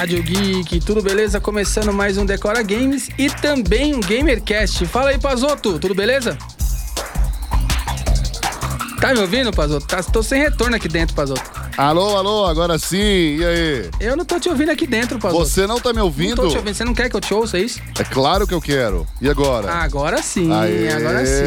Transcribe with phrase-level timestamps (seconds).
[0.00, 1.38] Rádio Geek, tudo beleza?
[1.42, 4.86] Começando mais um Decora Games e também um Gamercast.
[4.86, 6.38] Fala aí, Pazoto, tudo beleza?
[8.98, 9.86] Tá me ouvindo, Pazoto?
[9.86, 11.59] Tá, tô sem retorno aqui dentro, Pazoto.
[11.80, 13.90] Alô, alô, agora sim, e aí?
[13.98, 15.42] Eu não tô te ouvindo aqui dentro, Pazoto.
[15.42, 16.36] Você não tá me ouvindo?
[16.36, 17.80] Não tô te ouvindo, você não quer que eu te ouça, é isso?
[17.98, 19.06] É claro que eu quero.
[19.18, 19.72] E agora?
[19.72, 20.92] Agora sim, Aê.
[20.92, 21.42] agora sim.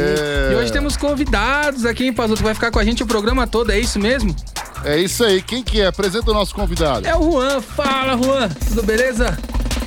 [0.51, 2.41] E hoje temos convidados aqui, hein, Pazoto?
[2.41, 4.35] Vai ficar com a gente o programa todo, é isso mesmo?
[4.83, 5.85] É isso aí, quem que é?
[5.85, 7.07] Apresenta o nosso convidado.
[7.07, 7.61] É o Juan.
[7.61, 8.49] Fala, Juan.
[8.49, 9.37] Tudo beleza?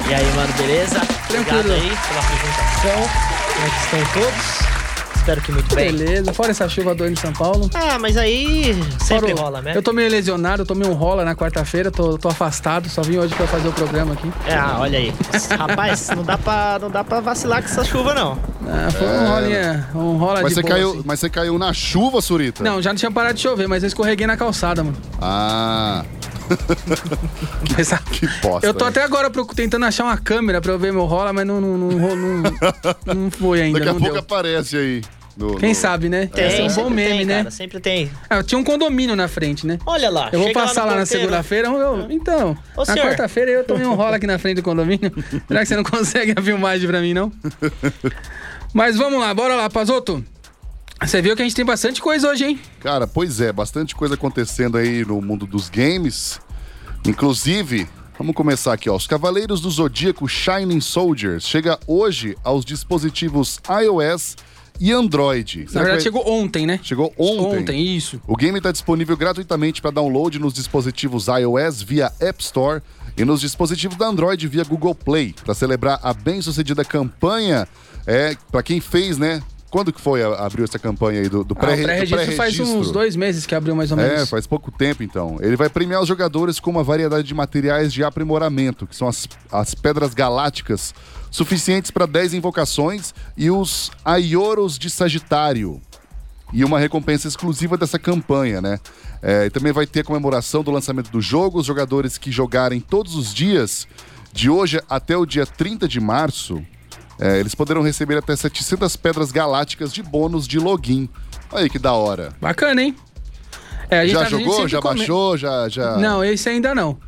[0.09, 1.01] E aí, mano, beleza?
[1.27, 1.59] Tranquilo.
[1.59, 3.11] Obrigado aí pela apresentação.
[3.53, 4.76] Como é que estão todos?
[5.27, 5.91] Espero que muito bem.
[5.91, 6.33] Beleza.
[6.33, 7.69] Fora essa chuva doendo em São Paulo.
[7.75, 9.73] Ah, mas aí sempre Fora rola, né?
[9.75, 13.19] Eu tô meio lesionado, eu tomei um rola na quarta-feira, tô, tô afastado, só vim
[13.19, 14.31] hoje pra fazer o programa aqui.
[14.47, 15.13] É, ah, olha aí.
[15.59, 18.39] Rapaz, não dá, pra, não dá pra vacilar com essa chuva, não.
[18.69, 21.03] Ah, foi um rolinha, um rola Mas de você, boa, caiu, assim.
[21.05, 22.63] mas você caiu na chuva, Surita?
[22.63, 24.97] Não, já não tinha parado de chover, mas eu escorreguei na calçada, mano.
[25.21, 26.05] Ah,
[27.77, 28.67] Mas, ah, que bosta.
[28.67, 28.91] eu tô né?
[28.91, 32.17] até agora tentando achar uma câmera pra eu ver meu rola, mas não, não, não,
[32.17, 32.43] não,
[33.15, 34.23] não foi ainda, Daqui a não pouco deu.
[34.23, 35.03] aparece aí.
[35.37, 36.27] No- Quem no- sabe, né?
[36.27, 37.37] Tem, Esse é um bom meme, tem, né?
[37.39, 38.11] cara, sempre tem.
[38.29, 39.79] Ah, tinha um condomínio na frente, né?
[39.85, 40.31] Olha lá.
[40.33, 41.69] Eu vou passar no lá, na segunda-feira.
[41.69, 45.13] eu- Então, Ô, na quarta-feira eu tomei um rola aqui na frente do condomínio.
[45.47, 47.31] Será que você não consegue a filmagem pra mim, não?
[48.73, 50.25] Mas vamos lá, bora lá, Pazoto.
[51.03, 52.61] Você viu que a gente tem bastante coisa hoje, hein?
[52.81, 56.41] Cara, pois é, bastante coisa acontecendo aí no mundo dos games.
[57.07, 57.87] Inclusive,
[58.19, 58.97] vamos começar aqui, ó.
[58.97, 64.37] Os Cavaleiros do Zodíaco Shining Soldiers chega hoje aos dispositivos iOS
[64.81, 65.67] e Android.
[65.73, 66.79] Na verdade, chegou ontem, né?
[66.83, 67.61] chegou ontem.
[67.61, 68.21] Ontem, isso.
[68.27, 72.83] O game está disponível gratuitamente para download nos dispositivos iOS via App Store
[73.17, 77.67] e nos dispositivos da Android via Google Play, para celebrar a bem-sucedida campanha.
[78.07, 79.43] É, para quem fez, né?
[79.77, 82.59] Quando que foi a- abriu essa campanha aí do, do Ah, pré- do pré-registro faz
[82.59, 84.23] uns dois meses que abriu mais ou menos.
[84.23, 85.37] É, faz pouco tempo então.
[85.43, 89.29] Ele vai premiar os jogadores com uma variedade de materiais de aprimoramento, que são as,
[89.53, 90.95] as pedras galácticas,
[91.31, 95.79] suficientes para 10 invocações, e os Aioros de Sagitário.
[96.55, 98.81] E uma recompensa exclusiva dessa campanha, né?
[99.23, 101.59] É, e também vai ter a comemoração do lançamento do jogo.
[101.59, 103.87] Os jogadores que jogarem todos os dias,
[104.33, 106.65] de hoje até o dia 30 de março,
[107.21, 111.09] é, eles poderão receber até 700 pedras galácticas de bônus de login.
[111.53, 112.33] Olha aí que da hora.
[112.41, 112.97] Bacana, hein?
[113.91, 114.69] É, a gente Já tá- jogou?
[114.69, 115.37] Já come- baixou?
[115.37, 115.97] Já, já...
[115.97, 116.99] Não, esse ainda não.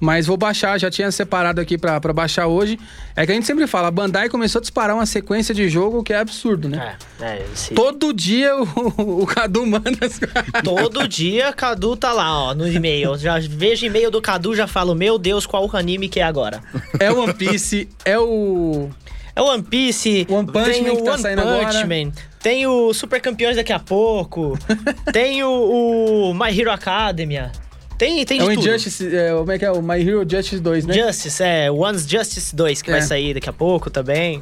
[0.00, 2.78] Mas vou baixar, já tinha separado aqui pra, pra baixar hoje.
[3.14, 6.02] É que a gente sempre fala, a Bandai começou a disparar uma sequência de jogo
[6.02, 6.96] que é absurdo, né?
[7.20, 7.72] É, é, esse...
[7.72, 10.20] Todo dia o, o Cadu manda as
[10.62, 13.16] Todo dia Cadu tá lá, ó, no e-mail.
[13.16, 16.60] Já vejo e-mail do Cadu, já falo, meu Deus, qual o anime que é agora?
[16.98, 18.90] É o One Piece, é o.
[19.36, 21.86] É o One Piece, One Punch tem Man o que tá One saindo Punch agora.
[21.86, 24.56] Man, tem o Super Campeões daqui a pouco,
[25.12, 27.50] tem o, o My Hero Academia,
[27.98, 28.68] tem, tem É de o tudo.
[28.68, 29.14] Injustice.
[29.16, 29.72] É, como é que é?
[29.72, 30.94] O My Hero Justice 2, né?
[30.94, 32.92] Justice, é, One's Justice 2, que É.
[32.94, 34.40] vai sair daqui a pouco também.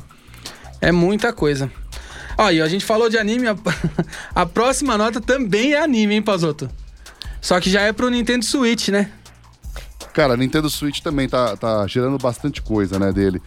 [0.81, 1.71] É muita coisa.
[2.37, 3.57] Ó, e a gente falou de anime, a,
[4.35, 6.69] a próxima nota também é anime, hein, Pazoto?
[7.41, 9.11] Só que já é pro Nintendo Switch, né?
[10.13, 13.41] Cara, a Nintendo Switch também tá, tá gerando bastante coisa, né, dele.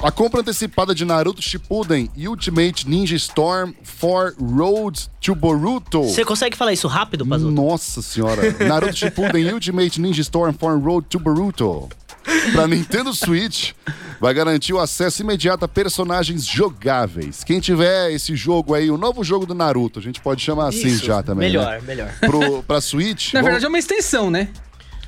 [0.00, 6.04] A compra antecipada de Naruto Shippuden Ultimate Ninja Storm for Road to Boruto.
[6.04, 7.50] Você consegue falar isso rápido, Pazuto?
[7.50, 8.42] Nossa senhora.
[8.64, 11.88] Naruto Shippuden Ultimate Ninja Storm for Road to Boruto.
[12.52, 13.72] Pra Nintendo Switch,
[14.20, 17.42] vai garantir o acesso imediato a personagens jogáveis.
[17.42, 20.86] Quem tiver esse jogo aí, o novo jogo do Naruto, a gente pode chamar assim
[20.88, 21.48] Isso, já também.
[21.48, 21.80] Melhor, Né?
[21.86, 22.12] melhor.
[22.20, 23.32] Pro, pra Switch.
[23.32, 24.48] Na vamos- verdade é uma extensão, né?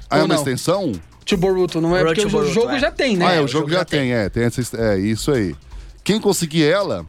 [0.09, 0.37] Ah, é uma não?
[0.37, 0.93] extensão?
[1.31, 2.03] To Boruto, não é?
[2.03, 2.79] Road Porque o Boruto, jogo é.
[2.79, 3.27] já tem, né?
[3.27, 4.13] ah, é, o o jogo, jogo já, já tem, tem.
[4.13, 5.55] é, tem essa, é isso aí.
[6.03, 7.07] Quem conseguir ela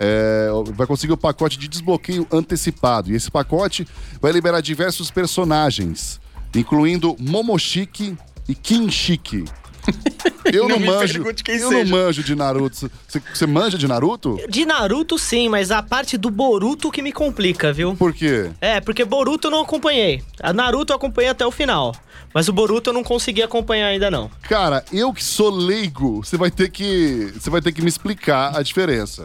[0.00, 3.10] é, vai conseguir o pacote de desbloqueio antecipado.
[3.10, 3.86] E esse pacote
[4.20, 6.20] vai liberar diversos personagens,
[6.54, 8.16] incluindo Momoshiki
[8.48, 9.44] e Kinshiki.
[10.52, 11.22] Eu Não não, manjo.
[11.26, 11.70] eu seja.
[11.70, 12.90] não manjo de Naruto.
[13.06, 14.38] Você, você manja de Naruto?
[14.48, 17.94] De Naruto, sim, mas a parte do Boruto que me complica, viu?
[17.96, 18.50] Por quê?
[18.60, 20.22] É, porque Boruto eu não acompanhei.
[20.40, 21.94] A Naruto eu acompanhei até o final.
[22.34, 24.30] Mas o Boruto eu não consegui acompanhar ainda, não.
[24.42, 28.54] Cara, eu que sou leigo, você vai ter que, você vai ter que me explicar
[28.56, 29.24] a diferença.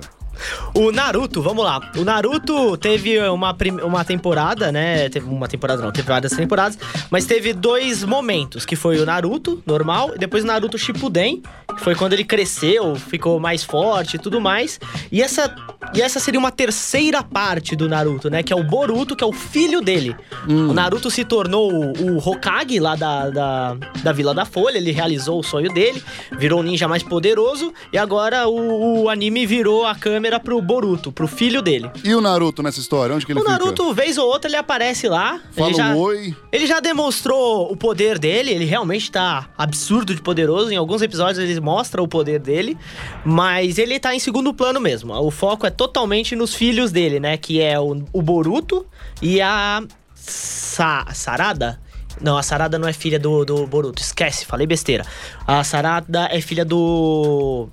[0.73, 1.79] O Naruto, vamos lá.
[1.95, 5.09] O Naruto teve uma, uma temporada, né?
[5.09, 6.77] Teve uma temporada não, teve várias temporadas.
[7.09, 11.41] Mas teve dois momentos, que foi o Naruto, normal, e depois o Naruto Shippuden,
[11.75, 14.79] que foi quando ele cresceu, ficou mais forte e tudo mais.
[15.11, 15.53] E essa,
[15.93, 18.41] e essa seria uma terceira parte do Naruto, né?
[18.41, 20.15] Que é o Boruto, que é o filho dele.
[20.47, 24.91] O Naruto se tornou o, o Hokage lá da, da, da Vila da Folha, ele
[24.91, 29.85] realizou o sonho dele, virou o ninja mais poderoso, e agora o, o anime virou
[29.85, 31.91] a câmera câmera pro Boruto, pro filho dele.
[32.01, 33.13] E o Naruto nessa história?
[33.13, 33.51] Onde que ele O fica?
[33.51, 35.41] Naruto, vez ou outra, ele aparece lá.
[35.51, 36.35] Fala ele já, um oi.
[36.49, 40.71] ele já demonstrou o poder dele, ele realmente tá absurdo de poderoso.
[40.71, 42.77] Em alguns episódios ele mostra o poder dele,
[43.25, 45.13] mas ele tá em segundo plano mesmo.
[45.13, 47.35] O foco é totalmente nos filhos dele, né?
[47.35, 48.85] Que é o, o Boruto
[49.21, 49.83] e a
[50.15, 51.81] Sa Sarada.
[52.21, 55.05] Não, a Sarada não é filha do, do Boruto, esquece, falei besteira.
[55.45, 57.67] A Sarada é filha do.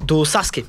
[0.00, 0.64] do Sasuke.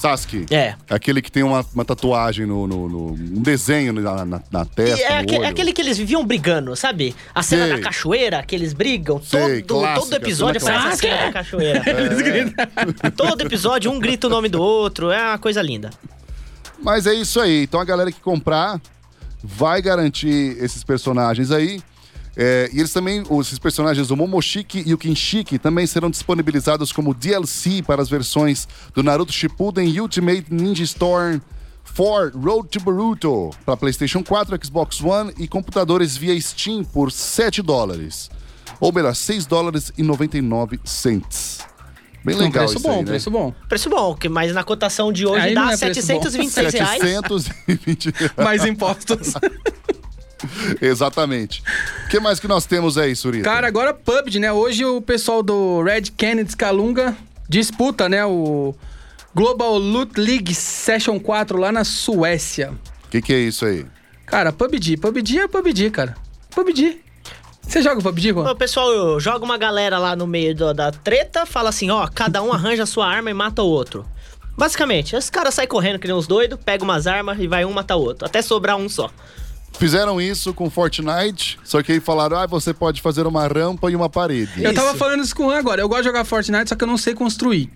[0.00, 0.46] Sasuke.
[0.50, 0.74] É.
[0.88, 4.66] Aquele que tem uma, uma tatuagem no, no- no- Um desenho na, na, na E
[4.66, 7.16] testa, é, aque- é aquele que eles viviam brigando, sabe?
[7.34, 7.76] A cena Sei.
[7.76, 9.20] da cachoeira, que eles brigam.
[9.22, 11.82] Sei, todo, clássica, todo episódio parece a cena da cachoeira.
[13.02, 13.10] É.
[13.10, 15.10] todo episódio, um grita o nome do outro.
[15.10, 15.90] É uma coisa linda.
[16.82, 17.64] Mas é isso aí.
[17.64, 18.80] Então a galera que comprar
[19.42, 21.80] vai garantir esses personagens aí.
[22.40, 26.92] É, e eles também, os- esses personagens, o Momoshiki e o Kinshiki, também serão disponibilizados
[26.92, 31.40] como DLC para as versões do Naruto Shippuden Ultimate Ninja Storm
[31.96, 37.60] 4 Road to Boruto para PlayStation 4, Xbox One e computadores via Steam por 7
[37.60, 38.30] dólares.
[38.78, 41.58] Ou melhor, 6 dólares e 99 cents.
[42.24, 43.04] Bem Um legal preço isso bom, aí, né?
[43.04, 43.54] preço bom.
[43.68, 46.22] Preço bom, que- mas na cotação de hoje Aí dá é preço bom.
[46.22, 47.00] 726 reais.
[47.02, 48.12] 720
[48.44, 49.32] Mais impostos.
[50.80, 51.62] Exatamente.
[52.06, 53.44] O que mais que nós temos aí, Surita?
[53.44, 54.52] Cara, agora PUBG, né?
[54.52, 57.16] Hoje o pessoal do Red Kennedy Calunga
[57.48, 58.24] disputa, né?
[58.24, 58.74] O
[59.34, 62.72] Global Loot League Session 4 lá na Suécia.
[63.06, 63.86] o que, que é isso aí?
[64.26, 64.96] Cara, PUBG.
[64.98, 66.14] PUBG é PUBG, cara.
[66.54, 67.00] PUBG.
[67.62, 68.50] Você joga PUBG, Juan?
[68.50, 72.42] O pessoal joga uma galera lá no meio do- da treta, fala assim, ó, cada
[72.42, 74.06] um arranja a sua arma e mata o outro.
[74.56, 77.72] Basicamente, os caras saem correndo que nem uns doidos, pegam umas armas e vai um
[77.72, 79.10] matar o outro, até sobrar um só.
[79.78, 83.96] Fizeram isso com Fortnite, só que aí falaram, ah, você pode fazer uma rampa e
[83.96, 84.62] uma parede.
[84.62, 84.98] Eu tava Isso.
[84.98, 85.80] falando isso com o agora.
[85.80, 87.70] Eu gosto de jogar Fortnite, só que eu não sei construir.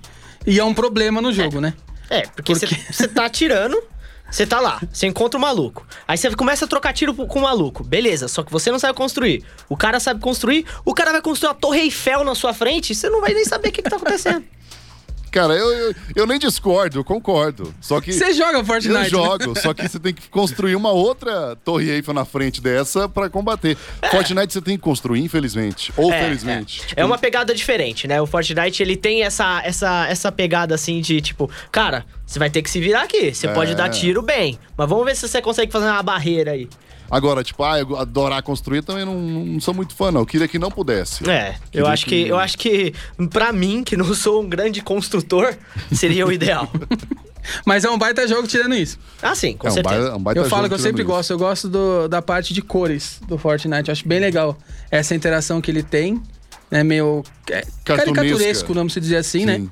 [0.47, 1.75] E é um problema no jogo, né?
[2.11, 3.81] É, porque você tá atirando,
[4.29, 5.87] você tá lá, você encontra o maluco.
[6.07, 7.85] Aí você começa a trocar tiro com o maluco.
[7.85, 9.45] Beleza, só que você não sabe construir.
[9.69, 13.09] O cara sabe construir, o cara vai construir a Torre Eiffel na sua frente, você
[13.09, 14.45] não vai nem saber o que, que tá acontecendo.
[15.33, 17.75] Cara, eu, eu, eu nem discordo, eu concordo.
[17.81, 18.89] Só que Você joga Fortnite?
[18.95, 19.09] eu né?
[19.09, 23.29] jogo, só que você tem que construir uma outra torre Eiffel na frente dessa pra
[23.31, 23.77] combater.
[24.11, 25.93] Fortnite você tem que construir, infelizmente.
[25.97, 26.83] Ou É, felizmente.
[26.83, 26.87] É.
[26.87, 28.21] Tipo, É uma pegada diferente, né?
[28.21, 32.61] O Fortnite, ele tem essa, essa, essa pegada assim de tipo, cara, você vai ter
[32.61, 33.35] que se virar aqui.
[33.35, 33.53] Você É.
[33.55, 36.69] pode dar tiro bem, mas vamos ver se você consegue fazer uma barreira aí.
[37.13, 40.23] Agora, tipo, ah, eu adorar construir também não, não sou muito fã, não.
[40.23, 41.29] Eu queria que não pudesse.
[41.29, 42.95] É, eu acho que, eu acho que
[43.31, 45.55] pra mim, que não sou um grande construtor,
[45.93, 46.67] seria o ideal.
[47.67, 48.99] Mas é um baita jogo tirando isso.
[49.21, 50.01] Ah, sim, com É um certeza.
[50.01, 51.11] baita, um baita eu falo que eu sempre isso.
[51.11, 51.31] gosto.
[51.33, 53.89] Eu gosto do- da parte de cores do Fortnite.
[53.91, 54.57] Eu acho bem legal
[54.91, 56.23] essa interação que ele tem.
[56.71, 59.63] É meio é, caricaturesco, vamos dizer assim, né?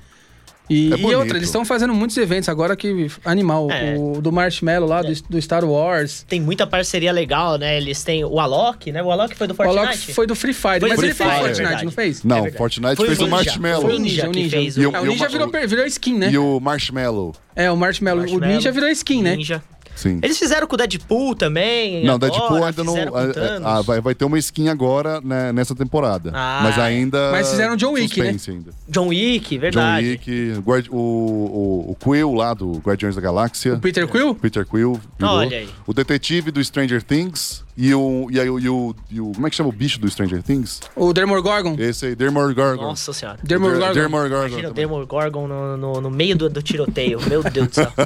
[0.71, 3.69] E, É e outra, eles estão fazendo muitos eventos agora que animal.
[3.73, 3.97] É.
[3.99, 6.25] O do Marshmallow lá, do, do Star Wars.
[6.29, 7.77] Tem muita parceria legal, né?
[7.77, 9.03] Eles têm o Alok, né?
[9.03, 9.79] O Alok foi do O Fortnite.
[9.89, 12.23] Alok foi do Free Fire, Foi mas do ele Free fez Fire, Fortnite, não fez?
[12.25, 12.51] Não, É.
[12.53, 13.81] Fortnite Foi o fez o Ninja, Marshmallow.
[13.83, 16.31] foi o Ninja fez o- o- É, o o Ninja virou, virou skin, né?
[16.31, 17.35] E o Marshmallow.
[17.57, 18.25] É, o Marshmallow.
[18.33, 19.35] O Ninja virou skin, né?
[19.37, 19.63] Ninja.
[20.01, 20.19] Sim.
[20.23, 22.03] Eles fizeram com o Deadpool também.
[22.07, 22.95] Não, agora, Deadpool ainda não.
[22.95, 23.69] Thanos.
[23.69, 26.33] ah, vai, vai ter uma skin agora né, nessa temporada.
[26.35, 27.31] Ah, mas ainda.
[27.33, 28.35] Mas fizeram John Wick, né?
[28.49, 28.71] ainda.
[28.89, 30.09] John Wick, John verdade.
[30.09, 33.75] Wick, guard- o, o, o Quill lá do Guardiões da Galáxia.
[33.75, 34.35] O Peter Quill?
[34.35, 34.99] Peter Quill.
[35.19, 35.35] virou.
[35.35, 35.69] Olha aí.
[35.87, 37.63] O detetive do Stranger Things.
[37.77, 39.33] E o, e, aí o, e, o, e o.
[39.33, 40.81] Como é que chama o bicho do Stranger Things?
[40.97, 41.77] O Demogorgon.
[41.79, 42.83] Esse aí, Demogorgon.
[42.83, 43.39] Nossa senhora.
[43.43, 43.93] Demogorgon.
[43.95, 44.37] Demogorgon.
[44.37, 44.87] Imagina o também.
[44.87, 47.19] Demogorgon no, no, no meio do, do tiroteio.
[47.27, 47.93] Meu Deus do céu.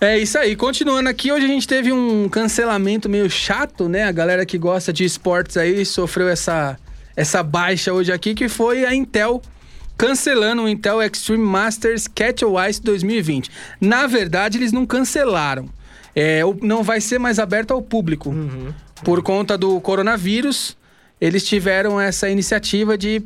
[0.00, 0.54] É isso aí.
[0.54, 4.04] Continuando aqui, hoje a gente teve um cancelamento meio chato, né?
[4.04, 6.78] A galera que gosta de esportes aí sofreu essa,
[7.16, 9.42] essa baixa hoje aqui, que foi a Intel
[9.96, 13.50] cancelando o Intel Extreme Masters Catch Ice 2020.
[13.80, 15.68] Na verdade, eles não cancelaram.
[16.14, 18.32] É, não vai ser mais aberto ao público.
[19.02, 20.76] Por conta do coronavírus,
[21.20, 23.20] eles tiveram essa iniciativa de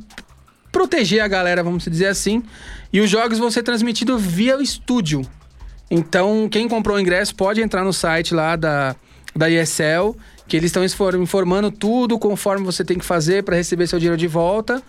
[0.70, 2.42] proteger a galera, vamos dizer assim.
[2.90, 5.22] E os jogos vão ser transmitidos via o estúdio.
[5.94, 8.96] Então, quem comprou o ingresso pode entrar no site lá da,
[9.37, 10.16] da ESL,
[10.49, 10.82] que eles estão
[11.20, 14.82] informando tudo conforme você tem que fazer para receber seu dinheiro de volta.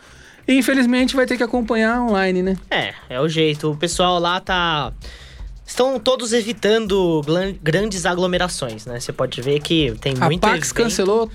[0.48, 2.56] E infelizmente vai ter que acompanhar online, né?
[2.72, 3.72] É, é o jeito.
[3.72, 4.94] O pessoal lá tá.
[5.66, 7.22] Estão todos evitando
[7.62, 8.98] grandes aglomerações, né?
[8.98, 11.32] Você pode ver que tem A muito Pax evento, cancelou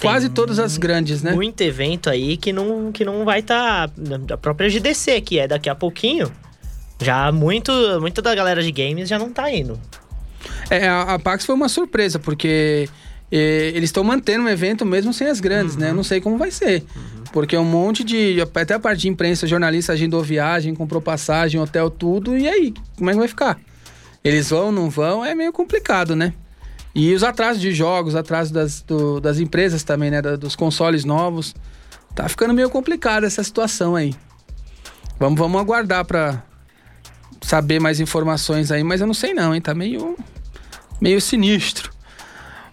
[0.00, 1.32] quase todas as grandes, né?
[1.32, 3.88] muito evento aí que não, que não vai estar.
[3.88, 6.30] Tá, a própria GDC, que é daqui a pouquinho.
[7.00, 9.78] Já muito, muita da galera de games já não tá indo.
[10.70, 12.88] É, a, a Pax foi uma surpresa, porque
[13.30, 15.90] E eles estão mantendo o evento mesmo sem as grandes, né?
[15.90, 16.84] Eu não sei como vai ser.
[17.32, 18.40] Porque um monte de.
[18.40, 22.36] Até a parte de imprensa, jornalista agendou viagem, comprou passagem, hotel, tudo.
[22.38, 22.72] E aí?
[22.96, 23.58] Como é que vai ficar?
[24.24, 25.24] Eles vão, não vão?
[25.24, 26.32] É meio complicado, né?
[26.94, 30.22] E os atrasos de jogos, atrasos das, do- das empresas também, né?
[30.22, 31.54] da- dos consoles novos.
[32.14, 34.14] Tá ficando meio complicada essa situação aí.
[35.18, 36.42] Vamos, vamos aguardar pra
[37.42, 39.60] saber mais informações aí, mas eu não sei não, hein?
[39.60, 40.16] Tá meio,
[41.00, 41.94] meio sinistro.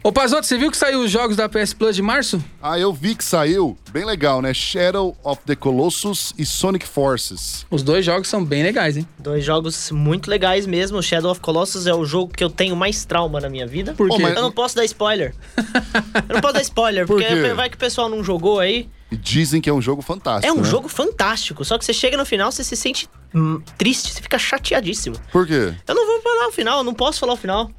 [0.06, 2.44] Ô, Pazoto, você viu que saiu os jogos da PS Plus de março?
[2.62, 3.78] Ah, eu vi que saiu.
[3.90, 4.54] Bem legal, né?
[4.54, 7.66] Shadow of the Colossus e Sonic Forces.
[7.72, 9.08] Os dois jogos são bem legais, hein?
[9.18, 11.02] Dois jogos muito legais mesmo.
[11.02, 13.94] Shadow of Colossus é o jogo que eu tenho mais trauma na minha vida.
[13.94, 14.22] Por quê?
[14.24, 15.34] mas- Eu não posso dar spoiler.
[16.28, 17.54] eu não posso dar spoiler, Por porque quê?
[17.54, 18.90] vai que o pessoal não jogou aí.
[19.22, 20.48] Dizem que é um jogo fantástico.
[20.48, 20.70] É um né?
[20.70, 24.38] jogo fantástico, só que você chega no final, você se sente hum, triste, você fica
[24.38, 25.15] chateadíssimo.
[25.32, 25.74] Por quê?
[25.88, 27.72] Eu não vou falar o final, eu não posso falar o final.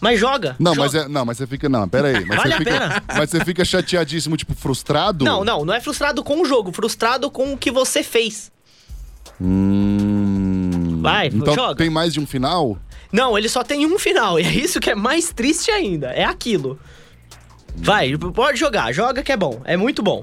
[0.00, 0.54] Mas joga.
[0.58, 0.86] Não, joga.
[0.86, 1.68] mas é, não, mas você fica.
[1.68, 2.24] Não, pera aí.
[2.24, 3.02] Mas Vale você a fica, pena.
[3.18, 5.24] Mas você fica chateadíssimo, tipo, frustrado?
[5.24, 8.52] Não, não, não é frustrado com o jogo, frustrado com o que você fez.
[9.40, 11.00] Hum...
[11.00, 11.76] Vai, então joga.
[11.76, 12.78] tem mais de um final?
[13.12, 16.24] Não, ele só tem um final, e é isso que é mais triste ainda, é
[16.24, 16.78] aquilo.
[17.74, 20.22] Vai, pode jogar, joga que é bom, é muito bom.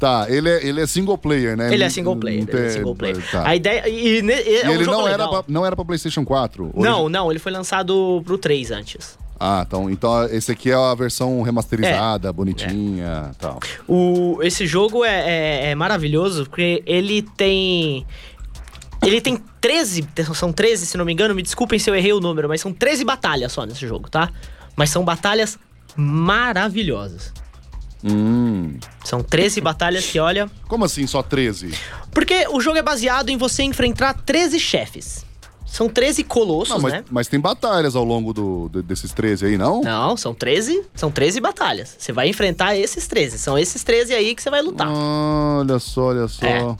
[0.00, 1.72] Tá, ele é, ele é single player, né?
[1.72, 3.30] Ele é single player, não ele é tem- single player.
[3.30, 3.46] Tá.
[3.46, 3.86] A ideia.
[3.86, 5.30] E, e E é um ele não era, legal.
[5.30, 6.70] pra, não era pra PlayStation 4?
[6.74, 9.18] Hoje- Não, não, ele foi lançado pro 3 antes.
[9.38, 13.34] Ah, então, então esse aqui é a versão remasterizada, bonitinha É.
[13.38, 13.60] tal.
[13.86, 18.06] O, esse jogo é, é- é maravilhoso porque ele tem.
[19.02, 20.06] Ele tem 13.
[20.34, 22.72] São 13, se não me engano, me desculpem se eu errei o número, mas são
[22.72, 24.30] 13 batalhas só nesse jogo, tá?
[24.76, 25.58] Mas são batalhas
[25.96, 27.32] maravilhosas.
[28.04, 28.78] Hum.
[29.04, 30.50] São 13 batalhas que, olha.
[30.68, 31.74] Como assim só 13?
[32.12, 35.24] Porque o jogo é baseado em você enfrentar 13 chefes.
[35.66, 37.04] São 13 colossos, Não, mas, né?
[37.10, 39.82] mas tem batalhas ao longo do, do- desses 13 aí, não?
[39.82, 41.94] Não, são 13, são 13 batalhas.
[41.96, 43.38] Você vai enfrentar esses 13.
[43.38, 44.88] São esses 13 aí que você vai lutar.
[44.90, 46.44] Olha só, olha só.
[46.44, 46.76] É.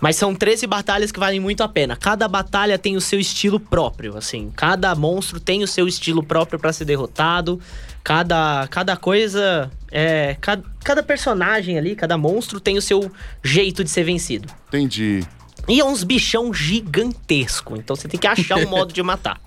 [0.00, 1.96] Mas são 13 batalhas que valem muito a pena.
[1.96, 4.50] Cada batalha tem o seu estilo próprio, assim.
[4.54, 7.58] Cada monstro tem o seu estilo próprio pra ser derrotado.
[8.06, 9.68] Cada, cada coisa.
[9.90, 13.10] É, cada, cada personagem ali, cada monstro tem o seu
[13.42, 14.48] jeito de ser vencido.
[14.68, 15.26] Entendi.
[15.66, 17.76] E é uns bichão gigantesco.
[17.76, 19.40] Então você tem que achar um modo de matar.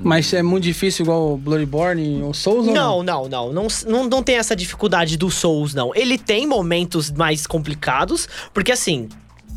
[0.00, 3.66] Mas é muito difícil igual o Bloodborne ou Souls ou Não, não, não, não.
[3.86, 5.94] Não, não tem essa dificuldade do Souls, não.
[5.94, 9.06] Ele tem momentos mais complicados, porque assim.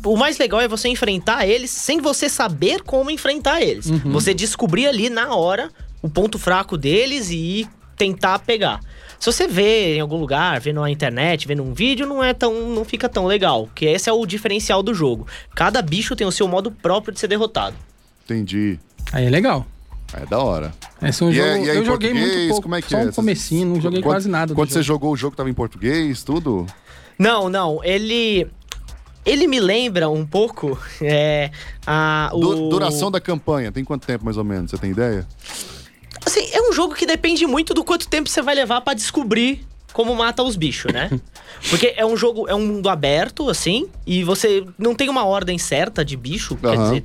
[0.04, 3.88] O mais legal é você enfrentar eles sem você saber como enfrentar eles.
[4.06, 5.70] Você descobrir ali na hora
[6.02, 7.66] o ponto fraco deles e
[7.96, 8.80] tentar pegar.
[9.20, 12.68] Se você vê em algum lugar, vê na internet, vê num vídeo, não é tão,
[12.70, 13.68] não fica tão legal.
[13.74, 15.26] Que esse é o diferencial do jogo.
[15.54, 17.76] Cada bicho tem o seu modo próprio de ser derrotado.
[18.24, 18.80] Entendi.
[19.12, 19.64] Aí é legal.
[20.14, 20.72] É da hora.
[21.00, 21.48] Esse é um E jogo.
[21.48, 22.36] é- e é em eu joguei português?
[22.36, 22.62] muito pouco.
[22.62, 23.04] Como é que só é?
[23.06, 24.46] um comecinho, não joguei Quando- quase nada.
[24.48, 24.98] do Quando você jogo.
[25.00, 26.66] jogou o jogo, tava em português, tudo?
[27.18, 28.48] Não, não, ele.
[29.24, 30.76] Ele me lembra um pouco.
[31.00, 31.50] É.
[31.86, 32.40] A, o...
[32.40, 34.70] Du- duração da campanha, tem quanto tempo mais ou menos?
[34.72, 35.26] Você tem ideia?
[36.24, 39.64] Assim, é um jogo que depende muito do quanto tempo você vai levar pra descobrir
[39.92, 41.10] como mata os bichos, né?
[41.68, 45.58] Porque é um jogo, é um mundo aberto, assim, e você não tem uma ordem
[45.58, 46.82] certa de bicho, quer Aham.
[46.84, 47.04] dizer.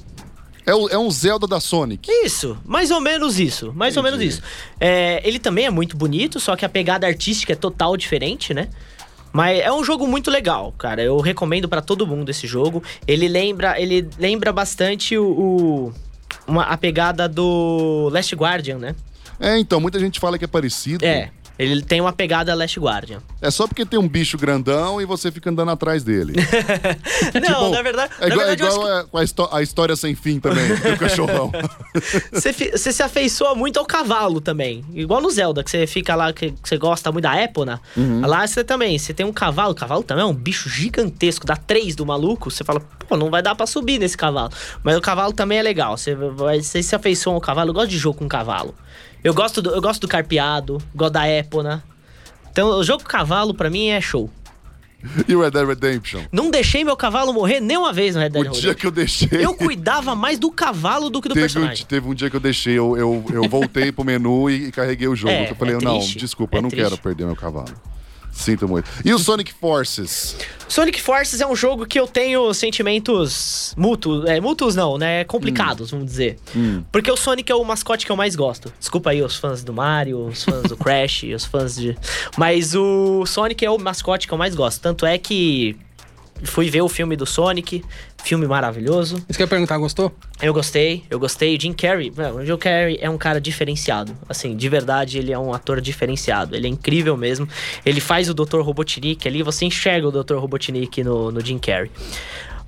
[0.65, 2.09] É, o- é um Zelda da Sonic.
[2.25, 4.33] Isso, mais ou menos isso, mais ou menos Entendi.
[4.35, 4.41] isso.
[4.79, 8.67] É, ele também é muito bonito, só que a pegada artística é total diferente, né?
[9.31, 11.01] Mas é um jogo muito legal, cara.
[11.01, 12.81] Eu recomendo pra todo mundo esse jogo.
[13.07, 15.93] Ele lembra, ele lembra bastante o, o-
[16.47, 18.95] uma, a pegada do Last Guardian, né?
[19.39, 21.05] É, então, muita gente fala que é parecido.
[21.05, 21.29] É,
[21.59, 23.19] ele tem uma pegada Last Guardian.
[23.41, 26.33] É só porque tem um bicho grandão e você fica andando atrás dele.
[27.33, 29.95] Não, Tipo, na verdade, É igual, é verdade acho igual a, com a, a história
[29.95, 31.51] sem fim também, do cachorrão.
[32.31, 34.85] você, se afeiçoa muito ao cavalo também.
[34.93, 37.81] Igual no Zelda, que você fica lá, que que você gosta muito da Epona.
[37.95, 38.21] Uhum.
[38.25, 39.71] Lá você também, você tem um cavalo.
[39.71, 42.51] O cavalo também é um bicho gigantesco, dá três do maluco.
[42.51, 44.51] Você fala, pô, não vai dar pra subir nesse cavalo.
[44.83, 45.97] Mas o cavalo também é legal.
[45.97, 47.71] Você, vai, você se afeiçoa ao cavalo.
[47.71, 48.75] Eu gosto de jogo com cavalo.
[49.27, 51.83] Eu gosto do, eu gosto do carpeado, gosto da Epona.
[52.49, 54.29] Então, o jogo cavalo, pra mim, é show.
[55.27, 56.21] e o Red Dead Redemption?
[56.31, 58.73] Não deixei meu cavalo morrer nem uma vez no Red O Dead dia Redemption.
[58.75, 59.45] que eu deixei.
[59.45, 61.85] Eu cuidava mais do cavalo do que do teve, um, personagem.
[61.85, 65.09] teve um dia que eu deixei, eu, eu, eu voltei pro menu e, e carreguei
[65.09, 65.33] o jogo.
[65.33, 66.85] É, eu falei, é não, desculpa, é eu não triste.
[66.89, 67.73] quero perder meu cavalo.
[68.37, 68.87] Sinto muito.
[69.03, 70.37] E o Sonic Forces?
[70.69, 75.89] Sonic Forces é um jogo que eu tenho sentimentos mútuos, é, mútuos não, né, complicados,
[75.89, 76.37] vamos dizer.
[76.91, 78.71] Porque o Sonic é o mascote que eu mais gosto.
[78.79, 81.97] Desculpa aí os fãs do Mario, os fãs do Crash, os fãs de...
[82.37, 84.81] Mas o Sonic é o mascote que eu mais gosto.
[84.81, 85.75] Tanto é que
[86.43, 87.83] fui ver o filme do Sonic,
[88.23, 89.15] filme maravilhoso.
[89.27, 90.11] Isso que eu ia perguntar, gostou?
[90.41, 91.55] Eu gostei, eu gostei.
[91.55, 94.15] O Jim Carrey, o Jim Carrey é um cara diferenciado.
[94.27, 96.55] Assim, de verdade, ele é um ator diferenciado.
[96.55, 97.47] Ele é incrível mesmo.
[97.85, 98.59] Ele faz o Dr.
[98.61, 100.35] Robotnik ali, você enxerga o Dr.
[100.35, 101.91] Robotnik no, no Jim Carrey.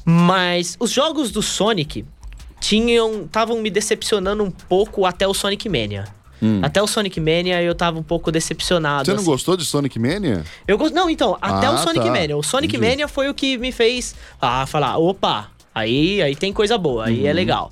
[0.06, 2.06] Mas os jogos do Sonic
[2.60, 3.24] tinham.
[3.24, 6.06] estavam me decepcionando um pouco até o Sonic Mania.
[6.62, 9.06] Até o Sonic Mania eu tava um pouco decepcionado.
[9.06, 9.26] Você não assim.
[9.26, 10.44] gostou de Sonic Mania?
[10.68, 10.94] Eu gosto.
[10.94, 12.12] Não, então, até Ah, o Sonic tá.
[12.12, 12.38] Mania.
[12.38, 12.90] O Sonic Entendi.
[12.92, 17.22] Mania foi o que me fez ah, falar: opa, aí, aí tem coisa boa, aí
[17.22, 17.28] Uhum.
[17.28, 17.72] é legal.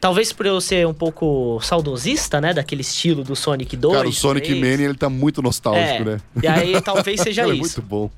[0.00, 2.54] Talvez por eu ser um pouco saudosista, né?
[2.54, 3.96] Daquele estilo do Sonic 2.
[3.96, 4.60] Cara, o Sonic 3.
[4.60, 6.20] Mania, ele tá muito nostálgico, É, né?
[6.42, 7.80] e aí talvez seja Cara, é isso.
[7.80, 8.10] muito bom.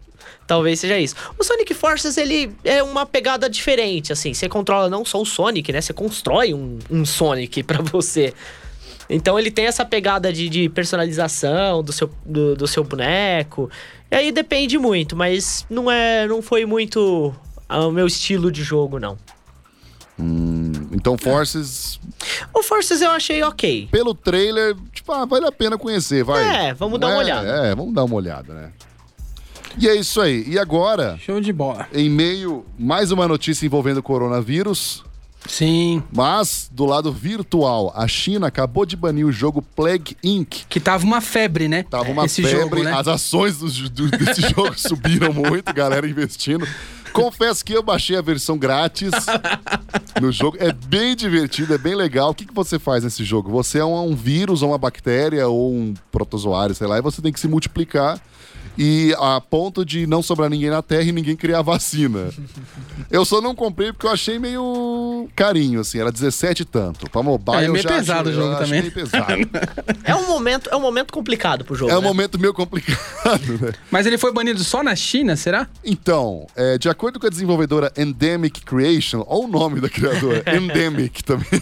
[0.47, 1.15] Talvez seja isso.
[1.39, 4.35] O Sonic Forces, ele é uma pegada diferente, assim.
[4.35, 5.81] Você controla não só o Sonic, né?
[5.81, 8.35] Você constrói um, um Sonic pra você.
[9.13, 13.69] Então ele tem essa pegada de, de personalização do seu, do, do seu boneco.
[14.11, 17.35] E aí depende muito, mas não é, não foi muito
[17.69, 19.19] o meu estilo de jogo, não.
[20.93, 21.99] Então, Forces,
[22.55, 23.89] O Forces eu achei ok.
[23.91, 26.69] pelo trailer, tipo, ah, vale a pena conhecer, vai.
[26.69, 27.49] É, vamos dar uma É, olhada.
[27.49, 28.71] É, vamos dar uma olhada, né?
[29.79, 30.45] E é isso aí.
[30.47, 31.89] E agora, Show de bola.
[31.95, 35.05] em meio, mais uma notícia envolvendo o coronavírus.
[35.47, 36.03] Sim.
[36.13, 40.65] Mas, do lado virtual, a China acabou de banir o jogo Plague Inc.
[40.69, 41.83] Que tava uma febre, né?
[41.85, 42.93] Tava uma Esse febre, jogo, né?
[42.93, 46.67] as ações do, do- desse jogo subiram muito, galera investindo.
[47.13, 49.11] Confesso que eu baixei a versão grátis
[50.21, 50.57] no jogo.
[50.61, 52.31] É bem divertido, é bem legal.
[52.31, 53.51] O que, que você faz nesse jogo?
[53.51, 57.21] Você é um, um vírus, ou uma bactéria, ou um protozoário, sei lá, e você
[57.21, 58.21] tem que se multiplicar.
[58.79, 62.31] E a ponto de não sobrar ninguém na Terra e ninguém criar vacina.
[63.11, 65.99] Eu só não comprei porque eu achei meio carinho, assim.
[65.99, 67.11] Era 17 e tanto.
[67.11, 68.81] Pra mobile É, eu meio já pesado achei- o jogo também.
[68.81, 69.33] meio pesado.
[70.05, 71.91] É um momento, é um momento complicado pro jogo.
[71.91, 72.07] É um né?
[72.07, 73.73] momento meio complicado, né?
[73.91, 75.69] Mas ele foi banido só na China, será?
[75.85, 81.23] Então, é, de acordo com a desenvolvedora Endemic Creation, olha o nome da criadora, Endemic
[81.25, 81.61] também,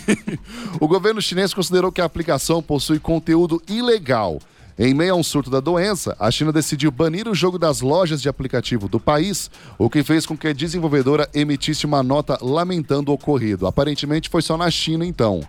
[0.81, 4.39] o governo chinês considerou que a aplicação possui conteúdo ilegal.
[4.79, 8.23] Em meio a um surto da doença, a China decidiu banir o jogo das lojas
[8.23, 13.11] de aplicativo do país, o que fez com que a desenvolvedora emitisse uma nota lamentando
[13.11, 13.67] o ocorrido.
[13.67, 15.41] Aparentemente foi só na China, então.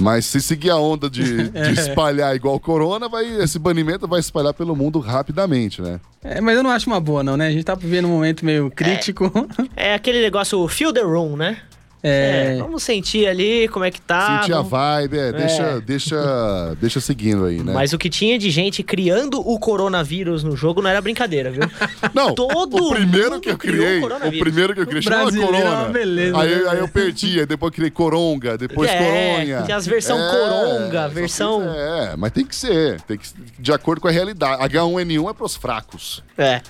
[0.00, 4.54] Mas se seguir a onda de, de espalhar igual corona, vai, esse banimento vai espalhar
[4.54, 6.00] pelo mundo rapidamente, né?
[6.22, 7.48] É, mas eu não acho uma boa, não, né?
[7.48, 9.30] A gente tá vivendo um momento meio crítico.
[9.74, 11.58] É aquele negócio feel the room, né?
[12.04, 12.56] É.
[12.56, 14.40] É, vamos sentir ali como é que tá.
[14.40, 15.80] Sentir a vamos- vibe, é, deixa, É.
[15.80, 17.72] deixa, deixa seguindo aí, né?
[17.72, 21.62] Mas o que tinha de gente criando o coronavírus no jogo não era brincadeira, viu?
[22.12, 24.40] Não, todo o primeiro que eu criou criei, o coronavírus.
[24.40, 25.84] primeiro que eu criei chamava é Corona.
[25.90, 29.62] beleza, aí, né, aí eu perdi, aí depois criei Coronga, depois É, Coronha.
[29.62, 34.00] tem as versão Coronga, só versão- É, mas tem que ser, tem que de acordo
[34.00, 34.60] com a realidade.
[34.62, 36.22] H1N1 é pros fracos.
[36.36, 36.60] É.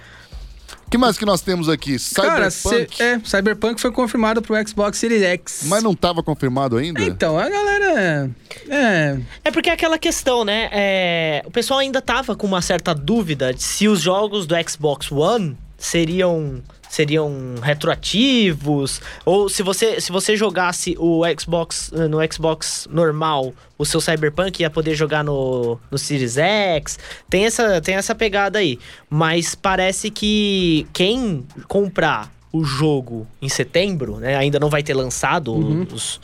[0.92, 1.96] O que mais que nós temos aqui?
[2.14, 2.96] Cara, Cyberpunk.
[2.98, 5.62] cê- é, Cyberpunk foi confirmado pro Xbox Series X.
[5.64, 7.02] Mas não estava confirmado ainda?
[7.02, 8.31] Então, a galera.
[8.68, 9.18] É.
[9.46, 10.68] É porque é aquela questão, né?
[10.70, 15.11] É, o pessoal ainda tava com uma certa dúvida de se os jogos do Xbox
[15.11, 16.61] One seriam
[16.92, 19.00] seriam retroativos?
[19.24, 24.61] Ou se você se você jogasse o Xbox eh, no Xbox normal o seu Cyberpunk
[24.61, 26.98] ia poder jogar no, no Series X?
[27.31, 28.78] Tem essa tem essa pegada aí.
[29.09, 35.55] Mas parece que quem comprar o jogo em setembro né ainda não vai ter lançado
[35.92, 36.20] os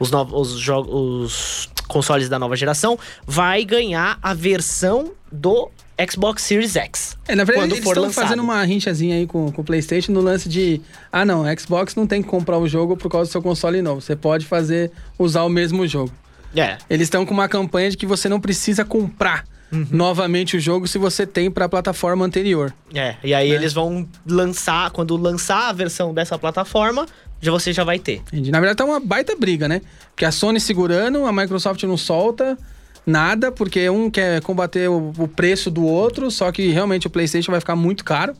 [0.00, 5.70] os, novos, os, jo- os consoles da nova geração, vai ganhar a versão do
[6.10, 7.16] Xbox Series X.
[7.28, 8.24] É, na verdade, Quando eles for estão lançado.
[8.24, 10.80] fazendo uma rinchazinha aí com, com o PlayStation no lance de.
[11.12, 14.00] Ah, não, Xbox não tem que comprar o jogo por causa do seu console novo.
[14.00, 16.10] Você pode fazer, usar o mesmo jogo.
[16.56, 16.76] É.
[16.90, 19.86] Eles estão com uma campanha de que você não precisa comprar Uhum.
[19.90, 22.74] novamente o jogo se você tem pra plataforma anterior.
[22.94, 23.54] É, e aí Né?
[23.54, 27.06] eles vão lançar, quando lançar a versão dessa plataforma,
[27.40, 28.16] já você já vai ter.
[28.30, 28.50] Entendi.
[28.50, 29.80] Na verdade, tá uma baita briga, né?
[30.10, 32.58] Porque a Sony segurando, a Microsoft não solta
[33.06, 37.50] nada, porque um quer combater o, o preço do outro, só que realmente o PlayStation
[37.50, 38.34] vai ficar muito caro.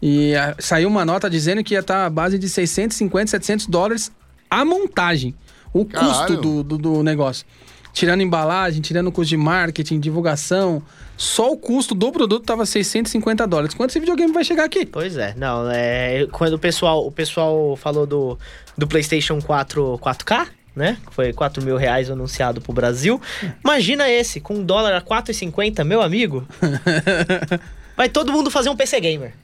[0.00, 4.10] E ah, saiu uma nota dizendo que ia estar à base de 650, 700 dólares
[4.50, 5.34] a montagem.
[5.72, 7.46] O custo do, do, do negócio.
[7.92, 10.82] Tirando embalagem, tirando custo de marketing, divulgação.
[11.16, 13.74] Só o custo do produto tava 650 dólares.
[13.74, 14.84] Quanto esse videogame vai chegar aqui?
[14.84, 16.26] Pois é, não, é.
[16.32, 18.38] Quando o pessoal, o pessoal falou do,
[18.76, 20.98] do PlayStation 4 4K, né?
[21.06, 23.20] Que foi 4 mil reais anunciado pro Brasil.
[23.64, 26.46] Imagina esse, com um dólar a 4,50, meu amigo.
[27.96, 29.34] Vai todo mundo fazer um PC Gamer.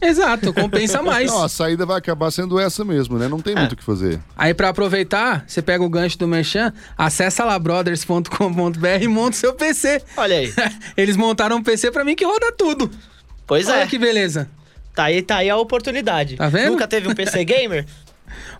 [0.00, 1.30] Exato, compensa mais.
[1.30, 3.28] Não, a saída vai acabar sendo essa mesmo, né?
[3.28, 4.20] Não tem muito o que fazer.
[4.36, 9.40] Aí pra aproveitar, você pega o gancho do Merchan, acessa lá brothers.com.br e monta o
[9.40, 10.02] seu PC.
[10.16, 10.52] Olha aí.
[10.96, 12.90] Eles montaram um PC pra mim que roda tudo.
[13.46, 13.86] Pois Olha é.
[13.86, 14.50] que beleza.
[14.94, 16.36] Tá aí, tá aí a oportunidade.
[16.36, 16.72] Tá vendo?
[16.72, 17.86] Nunca teve um PC gamer?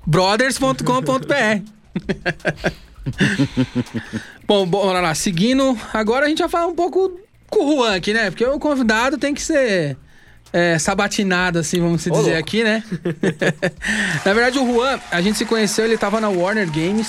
[0.06, 1.75] brothers.com.br.
[4.46, 5.14] bom, bora lá.
[5.14, 8.30] Seguindo, agora a gente vai falar um pouco com o Juan aqui, né?
[8.30, 9.96] Porque o convidado tem que ser
[10.52, 12.38] é, sabatinado, assim, vamos se Ô, dizer louco.
[12.40, 12.82] aqui, né?
[14.24, 17.08] na verdade, o Juan, a gente se conheceu, ele tava na Warner Games.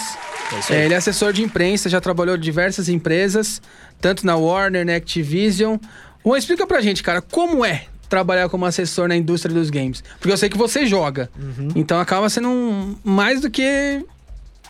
[0.69, 0.76] É.
[0.76, 3.62] É, ele é assessor de imprensa, já trabalhou em diversas empresas,
[4.00, 5.78] tanto na Warner, na Activision.
[6.26, 10.02] Juan, explica pra gente, cara, como é trabalhar como assessor na indústria dos games?
[10.19, 11.69] Porque eu sei que você joga, Uhum.
[11.76, 14.06] então acaba sendo um, mais do que,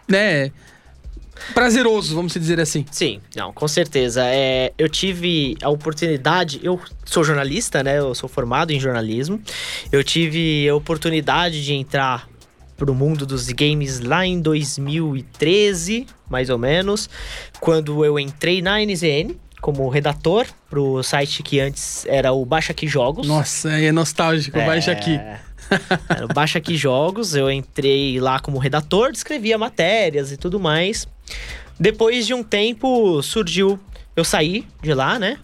[0.07, 0.51] né,
[1.53, 2.85] prazeroso, vamos dizer assim.
[2.91, 4.23] Sim, não, com certeza.
[4.25, 7.99] É, eu tive a oportunidade, eu sou jornalista, né?
[7.99, 9.41] Eu sou formado em jornalismo.
[9.91, 12.27] Eu tive a oportunidade de entrar
[12.75, 17.09] pro mundo dos games lá em 2013, mais ou menos,
[17.59, 22.87] quando eu entrei na NZN como redator pro site que antes era o Baixa Aqui
[22.87, 23.27] Jogos.
[23.27, 25.19] Nossa, é nostálgico, baixa aqui.
[26.09, 31.07] Era Baixa Aqui Jogos, eu entrei lá como redator, escrevia matérias e tudo mais.
[31.79, 33.79] Depois de um tempo surgiu,
[34.15, 35.37] eu saí de lá, né?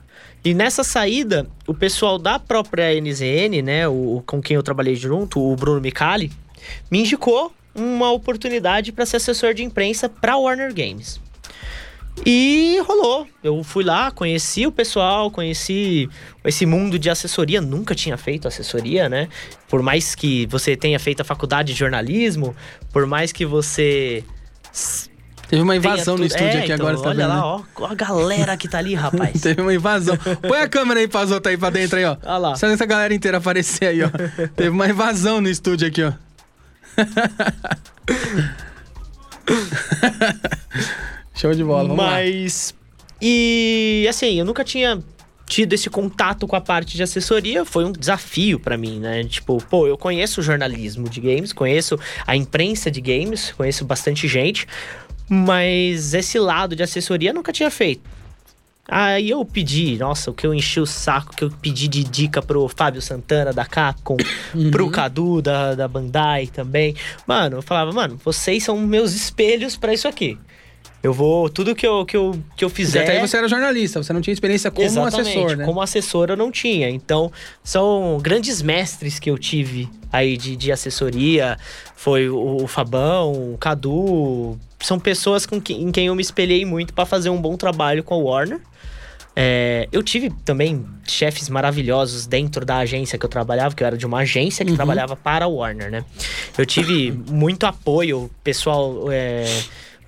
[0.44, 5.40] E nessa saída, o pessoal da própria NZN, né, o, com quem eu trabalhei junto,
[5.40, 6.32] o Bruno Micali,
[6.92, 11.20] me indicou uma oportunidade para ser assessor de imprensa para Warner Games.
[12.26, 13.28] E rolou.
[13.44, 16.08] Eu fui lá, conheci o pessoal, conheci
[16.46, 17.60] esse mundo de assessoria.
[17.60, 19.28] Nunca tinha feito assessoria, né?
[19.68, 22.56] Por mais que você tenha feito a faculdade de jornalismo,
[22.92, 24.24] por mais que você.
[25.50, 27.30] Teve uma invasão no estúdio É, aqui então, agora, você tá Olha vendo?
[27.30, 27.64] lá, né?
[27.76, 29.34] ó, a galera que tá ali, rapaz.
[29.42, 30.18] Teve uma invasão.
[30.48, 32.16] Põe a câmera aí pras outras aí pra dentro aí, ó.
[32.24, 32.56] Olha lá.
[32.56, 34.10] Só essa galera inteira aparecer aí, ó.
[34.56, 36.14] Teve uma invasão no estúdio aqui, ó.
[41.34, 42.12] Show de bola, vamos lá.
[42.12, 42.76] Mas.
[43.22, 45.02] E assim, eu nunca tinha
[45.46, 49.24] tido esse contato com a parte de assessoria, foi um desafio pra mim, né?
[49.24, 54.28] Tipo, pô, eu conheço o jornalismo de games, conheço a imprensa de games, conheço bastante
[54.28, 54.68] gente,
[55.30, 58.02] mas esse lado de assessoria eu nunca tinha feito.
[58.88, 62.42] Aí eu pedi, nossa, o que eu enchi o saco, que eu pedi de dica
[62.42, 64.18] pro Fábio Santana da Capcom,
[64.72, 66.94] pro Cadu da, da Bandai também.
[67.26, 70.38] Mano, eu falava, mano, vocês são meus espelhos pra isso aqui.
[71.04, 73.02] Eu vou, tudo que eu, que eu, que eu fizer.
[73.04, 75.66] até aí você era jornalista, você não tinha experiência como Exatamente, assessor, né?
[75.66, 76.90] Como assessor eu não tinha.
[76.90, 77.30] Então,
[77.62, 81.58] são grandes mestres que eu tive aí de, de assessoria.
[81.96, 84.58] Foi o, o Fabão, o Cadu.
[84.80, 88.02] São pessoas com que- em quem eu me espelhei muito para fazer um bom trabalho
[88.02, 88.62] com a Warner.
[89.36, 93.98] É, eu tive também chefes maravilhosos dentro da agência que eu trabalhava, que eu era
[93.98, 94.78] de uma agência que Uhum.
[94.78, 96.06] trabalhava para a Warner, né?
[96.58, 99.12] Eu tive muito apoio, pessoal.
[99.12, 99.44] é,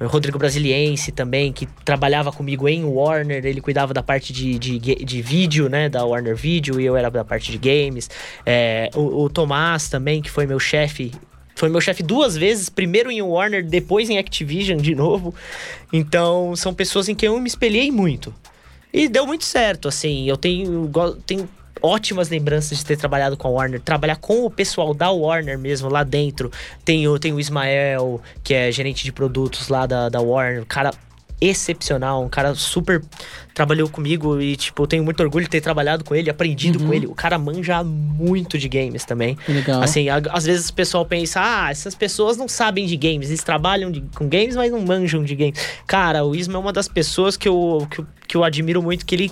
[0.01, 5.21] Rodrigo Brasiliense também, que trabalhava comigo em Warner, ele cuidava da parte de, de, de
[5.21, 8.09] vídeo, né, da Warner Video, e eu era da parte de games.
[8.45, 11.13] É, o, o Tomás também, que foi meu chefe,
[11.55, 15.33] foi meu chefe duas vezes, primeiro em Warner, depois em Activision de novo.
[15.93, 18.33] Então, são pessoas em quem eu me espelhei muito.
[18.91, 20.89] E deu muito certo, assim, eu tenho,
[21.25, 21.49] tenho
[21.85, 25.89] ótimas lembranças de ter trabalhado com a Warner, trabalhar com o pessoal da Warner mesmo
[25.89, 26.51] lá dentro.
[26.83, 30.65] Tem o, tem o Ismael, que é gerente de produtos lá da, da Warner, um
[30.65, 30.91] cara
[31.39, 33.03] excepcional, um cara super
[33.53, 36.93] trabalhou comigo e, tipo, eu tenho muito orgulho de ter trabalhado com ele, aprendido com
[36.93, 37.07] ele.
[37.07, 39.37] O cara manja muito de games também.
[39.47, 39.81] Legal.
[39.81, 43.43] Assim, a- às vezes o pessoal pensa, ah, essas pessoas não sabem de games, eles
[43.43, 45.59] trabalham de- com games, mas não manjam de games.
[45.87, 49.15] Cara, o Isma é uma das pessoas que eu, que, que eu admiro muito, que
[49.15, 49.31] ele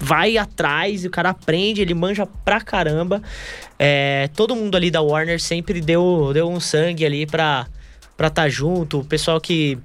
[0.00, 3.22] vai atrás e o cara aprende, ele manja pra caramba.
[3.78, 7.66] É, todo mundo ali da Warner sempre deu, deu um sangue ali pra
[8.12, 9.00] estar tá junto.
[9.00, 9.78] O pessoal que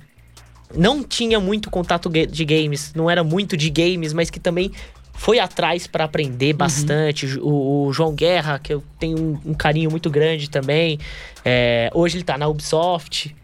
[0.73, 4.71] não tinha muito contato de games, não era muito de games, mas que também
[5.13, 7.37] foi atrás pra aprender bastante.
[7.39, 10.97] O, o João Guerra, que eu tenho um, um carinho muito grande também.
[11.43, 13.35] É, hoje ele tá na Ubisoft.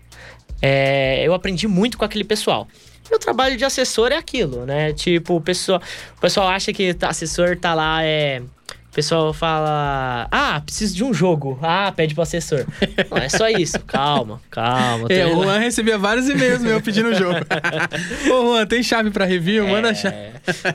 [0.62, 2.66] É, eu aprendi muito com aquele pessoal.
[3.10, 4.94] Meu trabalho de assessor é aquilo, né?
[4.94, 5.82] Tipo, o pessoal,
[6.18, 8.42] o pessoal acha que tá- assessor tá lá, é.
[8.90, 11.58] O pessoal fala, ah, preciso de um jogo.
[11.62, 12.66] Ah, pede pro assessor.
[13.10, 13.80] Não, é só isso.
[13.88, 15.08] Calma, calma.
[15.10, 17.40] É, o Juan recebia vários e-mails meu pedindo o jogo.
[18.30, 19.66] Ô, Juan, tem chave pra review?
[19.66, 20.16] Manda a chave.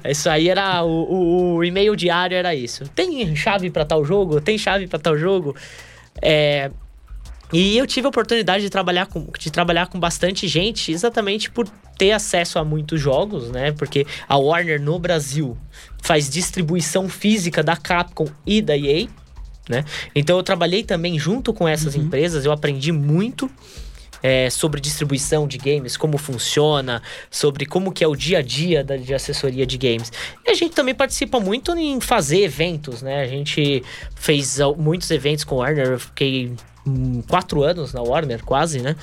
[0.02, 2.84] É, isso aí era o, o- o e-mail diário era isso.
[2.94, 4.40] Tem chave pra tal jogo?
[4.40, 5.54] Tem chave pra tal jogo?
[6.22, 6.70] É,
[7.52, 11.68] e eu tive a oportunidade de trabalhar com, de trabalhar com bastante gente, exatamente por
[11.98, 13.72] ter acesso a muitos jogos, né?
[13.72, 15.56] Porque a Warner no Brasil
[16.02, 19.08] faz distribuição física da Capcom e da EA,
[19.68, 19.84] né?
[20.14, 23.50] Então eu trabalhei também junto com essas empresas, eu aprendi muito.
[24.22, 28.82] é, sobre distribuição de games, como funciona, sobre como que é o dia a dia
[28.82, 30.10] da, de assessoria de games.
[30.44, 33.20] E a gente também participa muito em fazer eventos, né?
[33.20, 36.52] A gente fez muitos eventos com o Warner, eu fiquei
[37.28, 38.96] quatro anos na Warner, quase, né?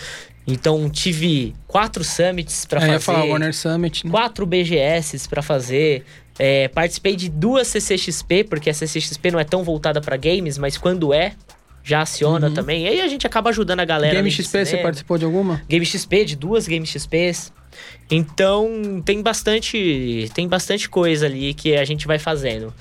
[0.45, 2.99] Então tive quatro summits para é, fazer.
[2.99, 4.05] Falar Warner Summit.
[4.05, 4.11] Né?
[4.11, 6.03] Quatro BGS para fazer.
[6.37, 10.77] É, participei de duas CCXP, porque a CCXP não é tão voltada para games, mas
[10.77, 11.33] quando é,
[11.83, 12.53] já aciona uhum.
[12.53, 12.85] também.
[12.85, 14.15] E aí a gente acaba ajudando a galera.
[14.15, 15.61] Game XP, você participou de alguma?
[15.67, 17.53] Game XP, de duas Game XPs.
[18.09, 22.73] Então tem bastante tem bastante coisa ali que a gente vai fazendo.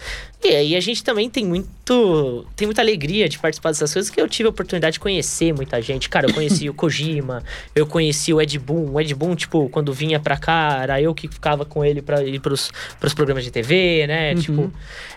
[0.45, 4.21] E aí a gente também tem muito tem muita alegria de participar dessas coisas que
[4.21, 6.09] eu tive a oportunidade de conhecer muita gente.
[6.09, 7.43] Cara, eu conheci o Kojima,
[7.75, 8.91] eu conheci o Ed Boon.
[8.91, 12.23] O Ed Boon, tipo, quando vinha pra cá, era eu que ficava com ele para
[12.25, 14.35] ir pros, pros programas de TV, né?
[14.35, 14.41] Uhum.
[14.41, 14.73] Tipo,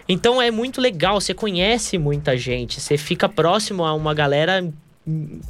[0.07, 4.71] então é muito legal, você conhece muita gente, você fica próximo a uma galera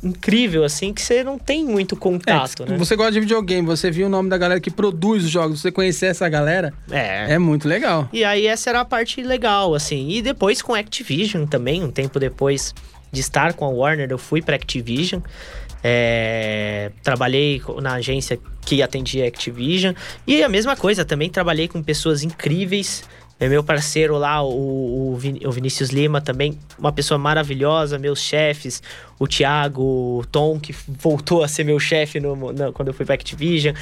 [0.04, 2.78] incrível, assim, que você não tem muito contato, é, né?
[2.78, 5.72] Você gosta de videogame, você viu o nome da galera que produz os jogos, você
[5.72, 8.10] conhecer essa galera, é, é muito legal.
[8.12, 10.10] E aí essa era a parte legal, assim.
[10.10, 12.74] E depois com Activision também, um tempo depois
[13.12, 15.22] de estar com a Warner, eu fui para Activision.
[15.82, 19.94] É, trabalhei na agência que atendia Activision.
[20.28, 23.04] E a mesma coisa, também trabalhei com pessoas incríveis
[23.39, 28.19] é meu parceiro lá, o, o, Vin, o, Vinícius Lima, também uma pessoa maravilhosa, meus
[28.19, 28.82] chefes,
[29.19, 32.19] o Thiago, o Tom, que voltou a ser meu chefe
[32.74, 33.76] quando eu fui para Activision.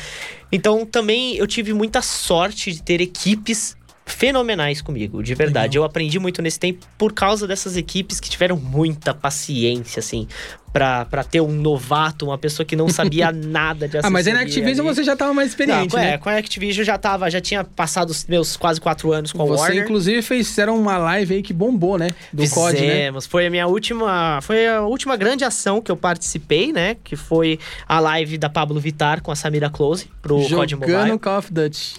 [0.51, 5.73] Então também eu tive muita sorte de ter equipes fenomenais comigo, de verdade.
[5.73, 5.83] Legal.
[5.83, 10.27] Eu aprendi muito nesse tempo por causa dessas equipes que tiveram muita paciência, assim,
[10.73, 14.07] para ter um novato, uma pessoa que não sabia nada de assessoria.
[14.07, 14.95] Ah, mas aí na Activision ali.
[14.95, 16.13] você já tava mais experiente, não, né?
[16.13, 19.43] É, com a Activision já tava, já tinha passado os meus quase quatro anos com
[19.43, 19.77] a você, Warner.
[19.77, 22.09] Você, inclusive, fizeram uma live aí que bombou, né?
[22.33, 22.71] Do Fizemos.
[22.71, 23.11] COD, né?
[23.29, 26.97] Foi a minha última, foi a última grande ação que eu participei, né?
[27.03, 30.91] Que foi a live da Pablo Vitar com a Samira Close pro Jogando COD Mobile.
[30.97, 31.95] Jogando Call of Duty.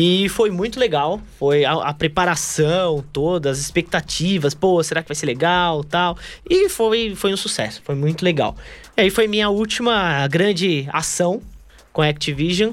[0.00, 1.20] E foi muito legal.
[1.40, 4.54] Foi a, a, preparação toda, as expectativas.
[4.54, 6.16] Pô, será que vai ser legal tal?
[6.48, 7.80] E foi, foi um sucesso.
[7.84, 8.56] Foi muito legal.
[8.96, 11.40] E aí foi minha última grande ação
[11.92, 12.72] com a Activision.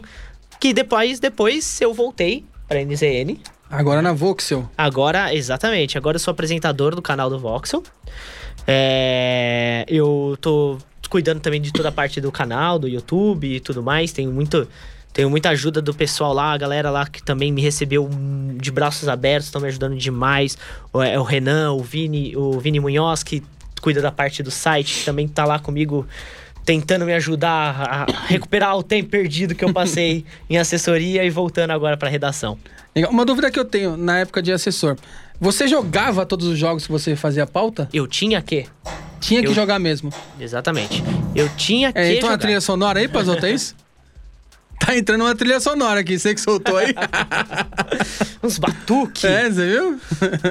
[0.59, 3.37] Que depois, depois eu voltei pra NZN.
[3.69, 4.69] Agora na Voxel.
[4.77, 5.97] Agora, exatamente.
[5.97, 7.83] Agora eu sou apresentador do canal do Voxel.
[8.67, 10.77] É, eu tô
[11.09, 14.11] cuidando também de toda a parte do canal, do YouTube e tudo mais.
[14.11, 14.67] Tenho muito
[15.15, 18.09] tenho muita ajuda do pessoal lá, a galera lá que também me recebeu
[18.57, 20.57] de braços abertos, estão me ajudando demais.
[20.91, 23.41] O, é, o Renan, o Vini, o Vini Munhoz, que
[23.85, 26.07] cuida da parte do site, que também tá lá comigo
[26.65, 31.69] tentando me ajudar a recuperar o tempo perdido que eu passei em assessoria e voltando
[31.69, 32.57] agora para redação.
[33.11, 34.97] Uma dúvida que eu tenho na época de assessor.
[35.39, 37.87] Você jogava todos os jogos que você fazia pauta?
[37.93, 38.65] Eu tinha que.
[39.19, 39.53] Tinha que eu...
[39.53, 40.11] jogar mesmo.
[40.39, 41.03] Exatamente.
[41.35, 41.99] Eu tinha é, que.
[41.99, 42.33] É, então jogar.
[42.33, 43.75] a trilha sonora aí, Pazoto, é isso?
[44.79, 46.93] Tá entrando uma trilha sonora aqui, você que soltou aí.
[48.43, 49.23] Uns batuques.
[49.23, 49.99] É, você viu?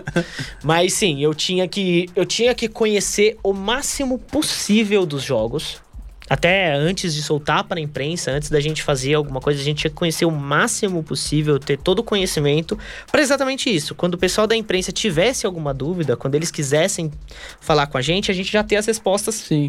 [0.62, 5.82] Mas sim, eu tinha que eu tinha que conhecer o máximo possível dos jogos.
[6.28, 9.80] Até antes de soltar para a imprensa, antes da gente fazer alguma coisa, a gente
[9.82, 12.78] tinha que conhecer o máximo possível, ter todo o conhecimento
[13.12, 13.94] para exatamente isso.
[13.94, 17.12] Quando o pessoal da imprensa tivesse alguma dúvida, quando eles quisessem
[17.60, 19.68] falar com a gente, a gente já ter as respostas Sim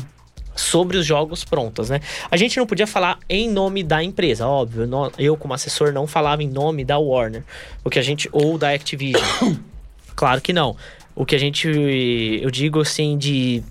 [0.56, 2.00] sobre os jogos prontos, né?
[2.32, 4.88] A gente não podia falar em nome da empresa, óbvio.
[5.18, 7.44] Eu, como assessor, não falava em nome da Warner,
[7.84, 9.24] o que a gente ou da Activision.
[10.16, 10.76] claro que não.
[11.14, 13.64] O que a gente, eu digo assim, de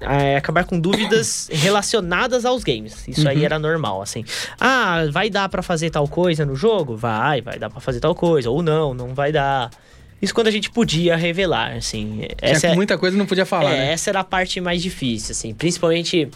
[0.00, 3.06] é, acabar com dúvidas relacionadas aos games.
[3.08, 3.28] Isso uhum.
[3.28, 4.24] aí era normal, assim.
[4.58, 6.96] Ah, vai dar para fazer tal coisa no jogo?
[6.96, 8.50] Vai, vai dar para fazer tal coisa.
[8.50, 9.70] Ou não, não vai dar.
[10.20, 12.22] Isso quando a gente podia revelar, assim.
[12.40, 13.92] Essa é, muita coisa não podia falar, é, né?
[13.92, 15.54] Essa era a parte mais difícil, assim.
[15.54, 16.28] Principalmente,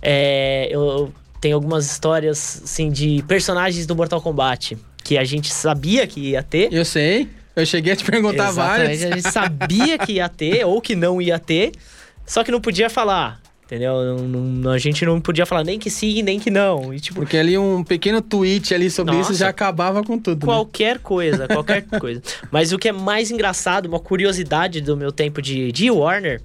[0.00, 6.06] é, eu tenho algumas histórias, assim, de personagens do Mortal Kombat que a gente sabia
[6.06, 6.72] que ia ter.
[6.72, 7.28] Eu sei.
[7.54, 8.98] Eu cheguei a te perguntar Exatamente.
[8.98, 9.02] várias.
[9.04, 11.72] A gente sabia que ia ter ou que não ia ter,
[12.26, 13.40] só que não podia falar.
[13.66, 14.16] Entendeu?
[14.28, 16.94] Não, não, a gente não podia falar nem que sim, nem que não.
[16.94, 20.46] E, tipo, Porque ali um pequeno tweet ali sobre nossa, isso já acabava com tudo.
[20.46, 20.52] Né?
[20.52, 21.00] Qualquer né?
[21.02, 22.22] coisa, qualquer coisa.
[22.52, 26.40] Mas o que é mais engraçado, uma curiosidade do meu tempo de, de Warner,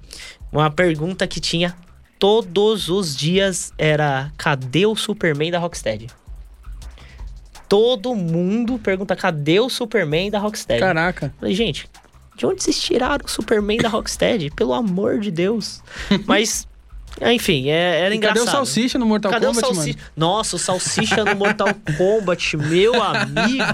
[0.50, 1.76] uma pergunta que tinha
[2.18, 6.08] todos os dias era: cadê o Superman da Rocksteady?
[7.68, 10.80] Todo mundo pergunta: cadê o Superman da Rocksteady?
[10.80, 11.32] Caraca.
[11.38, 11.88] Falei, gente,
[12.36, 14.50] de onde vocês tiraram o Superman da Rocksteady?
[14.50, 15.80] Pelo amor de Deus.
[16.26, 16.66] Mas
[17.20, 18.38] enfim, é, era e engraçado.
[18.38, 19.98] Cadê o Salsicha no Mortal cadê Kombat, o Salsicha?
[20.16, 23.64] Nossa, o Salsicha no Mortal Kombat, meu amigo.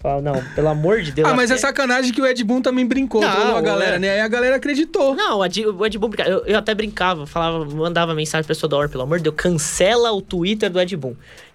[0.00, 1.26] Fala, não, pelo amor de Deus.
[1.26, 3.96] Ah, mas é até- sacanagem que o Ed Boon também brincou Não, com a galera,
[3.96, 3.98] é.
[3.98, 4.10] né?
[4.10, 5.14] Aí a galera acreditou.
[5.14, 6.28] Não, o Ed, o Ed Boon brincava.
[6.28, 9.34] Eu, eu até brincava, falava, mandava mensagem pra pessoa da hora, pelo amor de Deus,
[9.34, 11.14] cancela o Twitter do Ed Boon.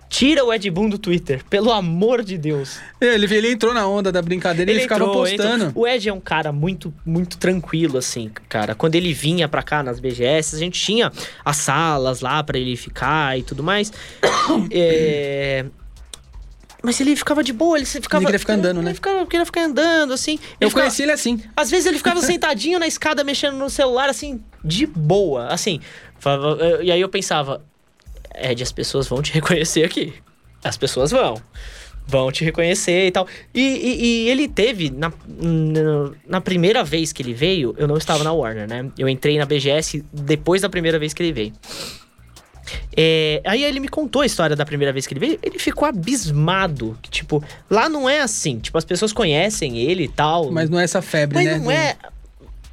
[0.09, 2.79] Tira o Ed Boon do Twitter, pelo amor de Deus.
[2.99, 5.65] Ele, ele entrou na onda da brincadeira e ele, ficava entrou, postando.
[5.65, 5.83] entrou.
[5.83, 8.73] O Ed é um cara muito, muito tranquilo, assim, cara.
[8.73, 11.11] Quando ele vinha pra cá nas BGS, a gente tinha
[11.45, 13.93] as salas lá pra ele ficar e tudo mais.
[14.71, 15.65] É,
[16.81, 18.17] Mas ele ficava de boa, ele ficava.
[18.23, 18.89] Ele queria ficar andando, né?
[18.89, 20.31] Ele ficava, queria ficar andando, assim.
[20.33, 21.39] Ele Eu ficava- conheci ele assim.
[21.55, 25.47] Às vezes ele ficava sentadinho na escada mexendo no celular, assim, de boa.
[25.47, 25.79] Assim.
[26.81, 27.63] E aí eu pensava,
[28.41, 30.13] Ed, as pessoas vão te reconhecer aqui.
[30.63, 31.41] As pessoas vão.
[32.07, 33.27] Vão te reconhecer e tal.
[33.53, 37.97] E, e- e ele teve, na, na- na primeira vez que ele veio, eu não
[37.97, 38.89] estava na Warner, né?
[38.97, 41.53] Eu entrei na BGS depois da primeira vez que ele veio.
[42.95, 45.87] É, aí ele me contou a história da primeira vez que ele veio, ele ficou
[45.87, 46.97] abismado.
[47.01, 48.59] Que, tipo, lá não é assim.
[48.59, 50.51] Tipo, as pessoas conhecem ele e tal.
[50.51, 51.57] Mas não é essa febre, Mas né?
[51.57, 51.95] não do- é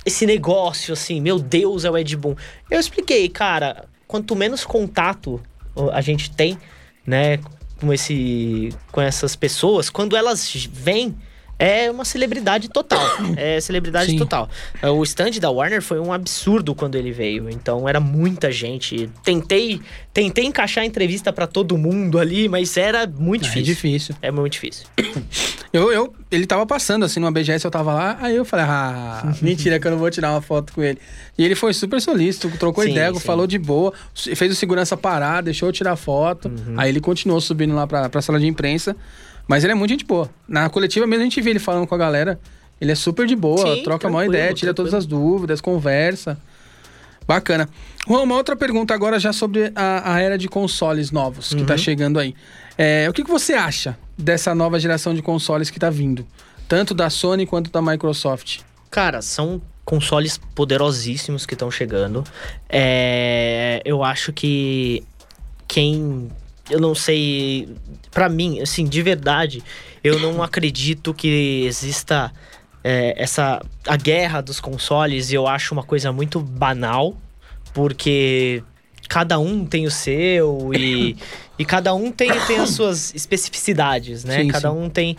[0.05, 2.35] esse negócio assim, meu Deus, é o Ed Boon.
[2.70, 5.40] Eu expliquei, cara, quanto menos contato
[5.93, 6.59] a gente tem,
[7.07, 7.39] né,
[7.81, 11.15] com esse com essas pessoas, quando elas vêm
[11.59, 13.01] é uma celebridade total.
[13.37, 14.19] É celebridade Sim.
[14.19, 14.49] total.
[14.83, 17.49] É, O stand da Warner foi um absurdo quando ele veio.
[17.51, 19.11] Então era muita gente.
[19.23, 19.81] Tentei,
[20.12, 23.64] tentei encaixar a entrevista pra todo mundo ali, mas era muito É difícil.
[23.75, 24.14] difícil.
[24.23, 24.87] É muito difícil.
[25.73, 29.31] Eu, eu, ele tava passando assim numa BGS, eu tava lá, aí eu falei, ah,
[29.42, 30.99] mentira que eu não vou tirar uma foto com ele.
[31.37, 33.21] E ele foi super solícito, trocou Sim, ideia, sim.
[33.21, 36.49] falou de boa, fez o segurança parar, deixou eu tirar foto.
[36.49, 36.77] Uhum.
[36.81, 38.97] Aí ele continuou subindo lá pra, pra sala de imprensa.
[39.49, 40.29] Mas ele é muito gente boa.
[40.49, 42.39] Na coletiva mesmo a gente vê ele falando com a galera.
[42.81, 46.39] Ele é super de boa, Sim, troca uma tranquilo, ideia, tira todas as dúvidas, conversa.
[47.27, 47.69] Bacana.
[48.07, 51.73] Juan, uma outra pergunta agora já sobre a, a era de consoles novos que tá
[51.75, 51.79] Uhum.
[51.79, 52.35] chegando aí.
[52.79, 56.27] É, o que, que você acha dessa nova geração de consoles que tá vindo?
[56.69, 58.61] Tanto da Sony quanto da Microsoft.
[58.91, 62.23] Cara, são consoles poderosíssimos que estão chegando.
[62.69, 65.03] É, eu acho que
[65.67, 66.31] quem.
[66.70, 67.68] Eu não sei.
[68.11, 69.62] Pra mim, assim, de verdade,
[70.02, 72.33] eu não acredito que exista
[72.83, 73.61] é, essa.
[73.87, 77.16] A guerra dos consoles, eu acho uma coisa muito banal,
[77.74, 78.62] porque
[79.09, 81.16] cada um tem o seu e,
[81.59, 84.42] e cada um tem, tem as suas especificidades, né?
[84.42, 84.76] Sim, cada sim.
[84.76, 85.16] um tem.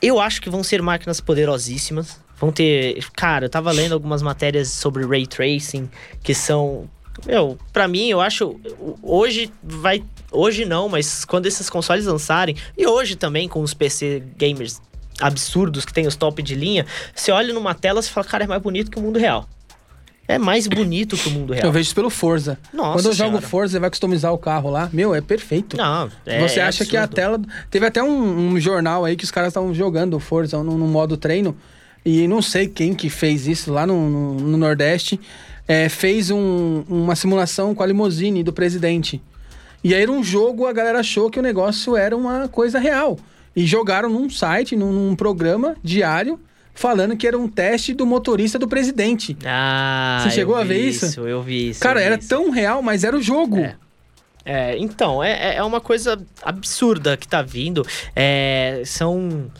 [0.00, 2.20] Eu acho que vão ser máquinas poderosíssimas.
[2.38, 3.04] Vão ter.
[3.14, 5.90] Cara, eu tava lendo algumas matérias sobre ray tracing
[6.22, 6.88] que são.
[7.26, 8.58] Meu, pra mim, eu acho.
[9.02, 10.02] Hoje vai.
[10.32, 14.80] Hoje não, mas quando esses consoles lançarem, e hoje também com os PC gamers
[15.20, 18.46] absurdos que tem os top de linha, você olha numa tela e fala, cara, é
[18.46, 19.48] mais bonito que o mundo real.
[20.26, 21.66] É mais bonito que o mundo real.
[21.66, 22.56] Eu vejo isso pelo Forza.
[22.72, 23.46] Nossa Quando eu jogo Senhora.
[23.48, 24.88] Forza, você vai customizar o carro lá.
[24.92, 25.76] Meu, é perfeito.
[25.76, 27.40] Não, é você acha que a tela.
[27.68, 30.86] Teve até um, um jornal aí que os caras estavam jogando o Forza no, no
[30.86, 31.56] modo treino.
[32.04, 35.20] E não sei quem que fez isso lá no, no- no Nordeste.
[35.70, 39.22] É, fez um- uma simulação com a limousine do presidente.
[39.84, 43.16] E aí era um jogo, a galera achou que o negócio era uma coisa real.
[43.54, 46.38] E jogaram num site, num, num programa diário,
[46.74, 49.36] falando que era um teste do motorista do presidente.
[49.44, 51.20] Ah, Você chegou a ver vi isso?
[51.20, 51.80] Eu vi isso.
[51.80, 52.28] Cara, vi era isso.
[52.28, 53.58] tão real, mas era o jogo.
[53.60, 53.76] É.
[54.44, 57.86] É, então, é, é- é uma coisa absurda que tá vindo.
[58.16, 59.50] É, são,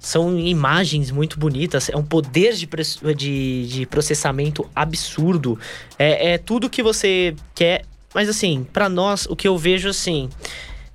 [0.00, 2.66] são imagens muito bonitas, é um poder de,
[3.14, 5.58] de, de processamento absurdo.
[5.98, 7.84] É, é tudo que você quer.
[8.14, 10.30] Mas assim, pra nós, o que eu vejo assim.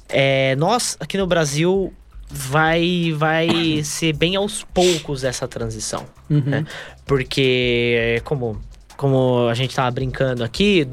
[0.09, 1.93] É, nós, aqui no Brasil,
[2.29, 3.47] vai, vai
[3.85, 6.41] ser bem aos poucos essa transição Uhum.
[6.41, 6.65] né?
[7.05, 8.59] Porque, como,
[8.97, 10.87] como a gente tava brincando aqui,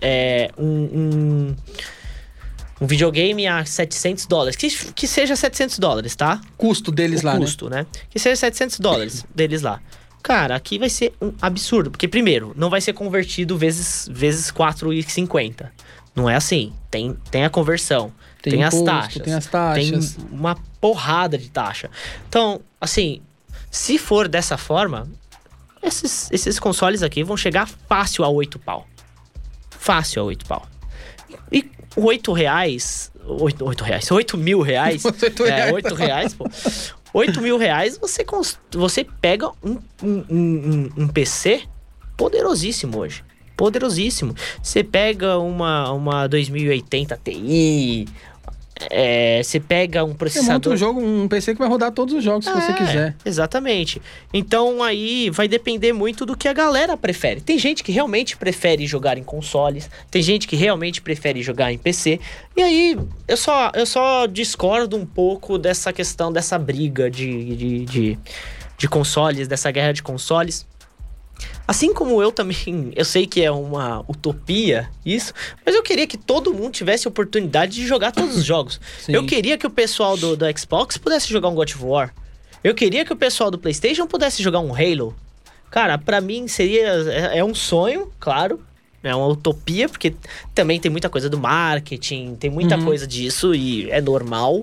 [0.00, 1.56] é um, um,
[2.80, 4.56] um videogame a 700 dólares.
[4.56, 6.40] Que, que seja 700 dólares, tá?
[6.56, 7.40] Custo deles o lá, né?
[7.40, 7.86] custo, né?
[8.08, 9.80] Que seja 700 dólares deles lá.
[10.22, 11.90] Cara, aqui vai ser um absurdo.
[11.90, 15.70] Porque, primeiro, não vai ser convertido vezes, vezes 4,50.
[16.14, 16.72] Não é assim.
[16.90, 18.12] Tem, tem a conversão.
[18.42, 19.22] Tem, as imposto, taxas.
[19.22, 20.14] Tem as taxas.
[20.14, 21.90] Tem uma porrada de taxa.
[22.28, 23.20] Então, assim,
[23.70, 25.08] se for dessa forma,
[25.82, 28.86] esses, esses consoles aqui vão chegar fácil a 8 pau.
[29.70, 30.66] Fácil a 8 pau.
[31.52, 33.10] E 8 reais.
[33.24, 34.10] 8, 8 reais.
[34.10, 35.04] 8 mil reais.
[35.22, 35.72] Oito é, reais.
[35.72, 36.44] 8 reais, pô.
[37.12, 38.24] 8 mil reais você,
[38.72, 41.62] você pega um, um, um, um- um PC
[42.16, 43.24] poderosíssimo hoje.
[43.56, 44.34] Poderosíssimo.
[44.62, 48.06] Você pega uma, uma 2080 Ti.
[48.90, 50.72] É, você pega um Você processador.
[50.72, 53.16] um jogo, um PC que vai rodar todos os jogos se você É, quiser.
[53.24, 54.00] Exatamente.
[54.32, 57.40] Então aí vai depender muito do que a galera prefere.
[57.40, 61.78] Tem gente que realmente prefere jogar em consoles, tem gente que realmente prefere jogar em
[61.78, 62.20] PC.
[62.56, 62.98] E aí
[63.28, 68.18] eu só, eu só discordo um pouco dessa questão, dessa briga de, de, de,
[68.78, 70.66] de consoles, dessa guerra de consoles.
[71.66, 75.32] Assim como eu também, eu sei que é uma utopia isso,
[75.64, 78.80] mas eu queria que todo mundo tivesse a oportunidade de jogar todos os jogos.
[79.00, 79.12] Sim.
[79.12, 82.12] Eu queria que o pessoal do, do Xbox pudesse jogar um God of War.
[82.62, 85.14] Eu queria que o pessoal do PlayStation pudesse jogar um Halo.
[85.70, 86.88] Cara, pra mim seria.
[87.10, 88.60] É, é um sonho, claro.
[89.02, 90.14] É uma utopia, porque
[90.54, 92.84] também tem muita coisa do marketing, tem muita Uhum.
[92.84, 94.62] coisa disso e é normal,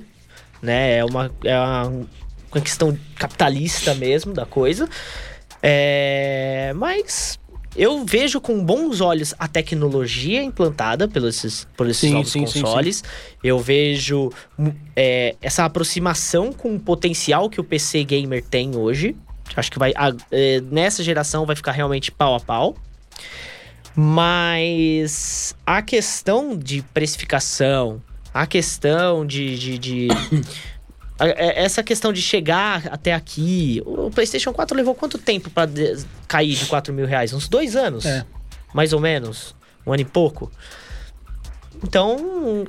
[0.62, 0.98] né?
[0.98, 4.88] É uma, é uma questão capitalista mesmo da coisa.
[5.70, 7.38] É, mas
[7.76, 12.48] eu vejo com bons olhos a tecnologia implantada pelos esses, por esses Sim, novos sim,
[12.48, 13.04] sim, consoles.
[13.44, 19.14] Eu vejo hum, é, essa aproximação com o potencial que o PC gamer tem hoje.
[19.58, 22.76] Acho que vai a- é, nessa geração vai ficar realmente pau a pau.
[23.94, 28.02] Mas a questão de precificação,
[28.34, 29.58] a questão de.
[29.58, 30.08] de, de-
[31.20, 33.82] essa questão de chegar até aqui.
[33.86, 37.34] O PlayStation 4 levou quanto tempo pra de- cair de 4 mil reais?
[37.34, 38.06] Uns dois anos?
[38.06, 38.26] É.
[38.74, 39.56] Mais ou menos.
[39.86, 40.52] Um ano e pouco.
[41.84, 42.68] Então,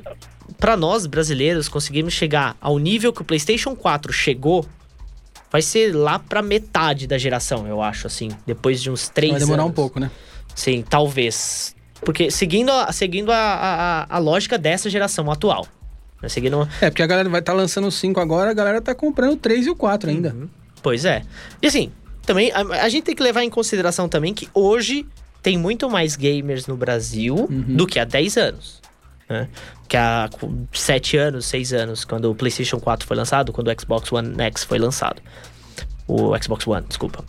[0.59, 4.66] pra nós brasileiros conseguirmos chegar ao nível que o PlayStation 4 chegou,
[5.51, 8.28] vai ser lá pra metade da geração, eu acho, assim.
[8.46, 9.76] Depois de uns três Vai demorar um anos.
[9.76, 10.11] pouco, né?
[10.55, 11.74] Sim, talvez.
[12.03, 15.66] Porque seguindo a, seguindo a, a- a lógica dessa geração atual.
[16.23, 16.29] Né?
[16.29, 16.69] Seguindo.
[16.81, 19.37] É, porque a galera vai estar lançando o 5 agora, a galera tá comprando o
[19.37, 20.35] 3 e o 4 ainda.
[20.83, 21.23] Pois é.
[21.61, 21.91] E assim,
[22.25, 25.07] também a, a gente tem que levar em consideração também que hoje
[25.43, 28.83] tem muito mais gamers no Brasil do que há 10 anos.
[29.29, 29.49] Né?
[29.87, 30.29] Que há
[30.73, 34.64] 7 anos, 6 anos, quando o PlayStation 4 foi lançado, quando o Xbox One X
[34.64, 35.23] foi lançado.
[36.07, 37.25] O Xbox One, desculpa.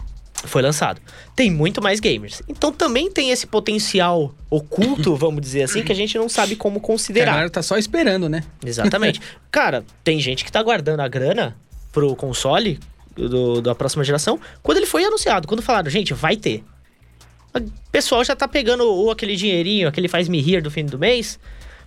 [0.46, 1.02] Foi lançado.
[1.36, 2.42] Tem muito mais gamers.
[2.48, 6.78] Então também tem esse potencial oculto, vamos dizer assim, que a gente não sabe como
[6.78, 7.32] A considerar.
[7.32, 8.44] galera tá só esperando, né?
[8.66, 9.20] Exatamente.
[9.52, 11.56] Cara, tem gente que tá guardando a grana
[11.92, 12.80] pro console
[13.16, 15.48] do, da próxima geração quando ele foi anunciado.
[15.48, 16.64] Quando falaram, gente, vai ter.
[17.54, 17.62] O
[17.92, 21.40] pessoal já tá pegando ou aquele dinheirinho, aquele faz me rir do fim do mês.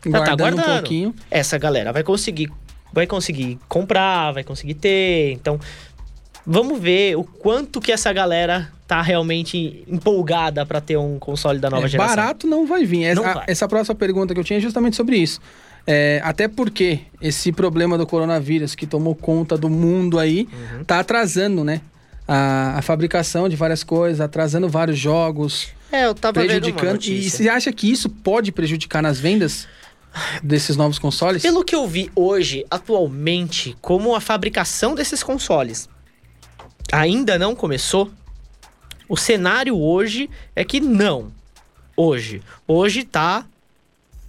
[0.04, 0.74] Já tá Guardando um guardando.
[0.80, 1.14] pouquinho.
[1.30, 2.50] Essa galera vai conseguir,
[2.92, 5.32] vai conseguir comprar, vai conseguir ter.
[5.32, 5.58] Então,
[6.46, 11.70] vamos ver o quanto que essa galera tá realmente empolgada pra ter um console da
[11.70, 12.16] nova É, geração.
[12.16, 13.04] barato não vai vir.
[13.04, 13.44] Essa, Não a- vai.
[13.46, 15.40] essa próxima pergunta que eu tinha é justamente sobre isso.
[15.86, 20.84] É, até porque esse problema do coronavírus que tomou conta do mundo aí Uhum.
[20.84, 21.80] tá atrasando, né?
[22.28, 27.02] A, a fabricação de várias coisas, atrasando vários jogos, É, eu tava vendo uma prejudicando.
[27.06, 29.66] E você acha que isso pode prejudicar nas vendas
[30.42, 31.42] desses novos consoles?
[31.42, 35.88] Pelo que eu vi hoje, atualmente, como a fabricação desses consoles
[36.90, 38.10] ainda não começou,
[39.08, 41.30] o cenário hoje é que não.
[41.96, 42.42] Hoje.
[42.66, 43.44] Hoje tá.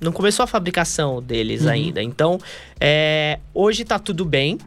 [0.02, 2.04] Não começou a fabricação deles ainda.
[2.04, 2.38] Então,
[2.80, 4.58] é, hoje tá tudo bem.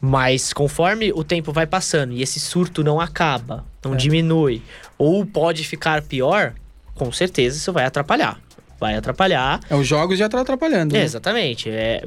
[0.00, 3.96] Mas conforme o tempo vai passando e esse surto não acaba, não É.
[3.96, 4.62] diminui,
[4.96, 6.54] ou pode ficar pior,
[6.94, 8.40] com certeza isso vai atrapalhar.
[8.78, 9.60] Vai atrapalhar.
[9.68, 10.96] É, os jogos já estão atrapalhando.
[10.96, 11.04] É, né?
[11.04, 11.68] exatamente.
[11.68, 12.06] É,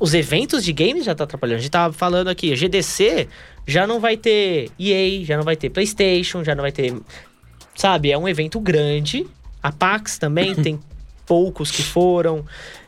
[0.00, 1.58] os eventos de games já tá atrapalhando.
[1.58, 3.28] A gente tava falando aqui, a GDC
[3.66, 6.94] já não vai ter EA, já não vai ter PlayStation, já não vai ter.
[7.74, 9.26] Sabe, é um evento grande.
[9.62, 10.78] A PAX também tem
[11.26, 12.44] poucos que foram.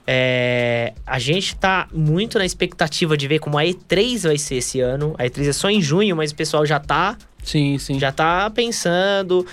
[0.07, 4.81] É, a gente tá muito na expectativa de ver como a E3 vai ser esse
[4.81, 5.15] ano.
[5.19, 7.99] A E3 é só em junho, mas o pessoal já tá Sim, sim.
[7.99, 9.45] já tá pensando.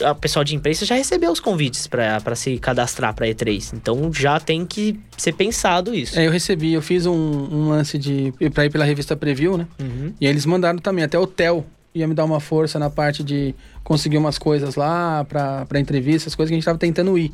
[0.00, 3.72] O pessoal de imprensa já recebeu os convites pra pra se cadastrar pra E3.
[3.74, 6.18] Então já tem que ser pensado isso.
[6.18, 9.66] É, eu recebi, eu fiz um, um lance de pra ir pela revista Preview, né?
[9.80, 10.12] Uhum.
[10.20, 11.64] E eles mandaram também, até o Theo
[11.94, 16.28] ia me dar uma força na parte de conseguir umas coisas lá pra, pra entrevista,
[16.28, 17.32] as coisas que a gente tava tentando ir.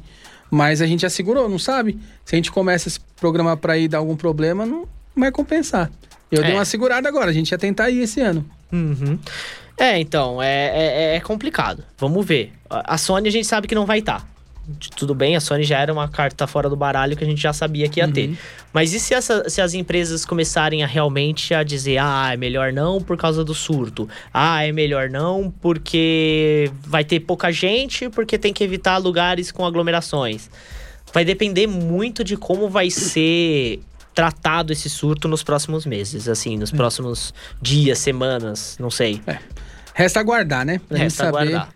[0.51, 1.99] Mas a gente já segurou, não sabe?
[2.25, 4.87] Se a gente começa a se programar pra ir dar algum problema, não
[5.17, 5.91] vai compensar.
[6.31, 6.55] Eu dei É.
[6.55, 8.45] uma segurada agora, a gente ia tentar ir esse ano.
[8.73, 9.19] Uhum.
[9.83, 11.83] É, então, é, é, é complicado.
[11.97, 12.53] Vamos ver.
[12.69, 14.29] A Sony a gente sabe que não vai estar.
[14.95, 17.53] Tudo bem, a Sony já era uma carta fora do baralho que a gente já
[17.53, 18.13] sabia que ia Uhum.
[18.13, 18.39] ter.
[18.75, 22.73] Mas e se, essa- se as empresas começarem a realmente a dizer, ah, é melhor
[22.75, 24.07] não por causa do surto.
[24.33, 29.65] Ah, é melhor não porque vai ter pouca gente, porque tem que evitar lugares com
[29.65, 30.51] aglomerações.
[31.13, 33.81] Vai depender muito de como vai ser
[34.15, 39.21] tratado esse surto nos próximos meses, assim, nos próximos dias, semanas, não sei.
[40.01, 40.81] Resta aguardar, né?
[40.89, 41.69] Pra gente Resta saber aguardar.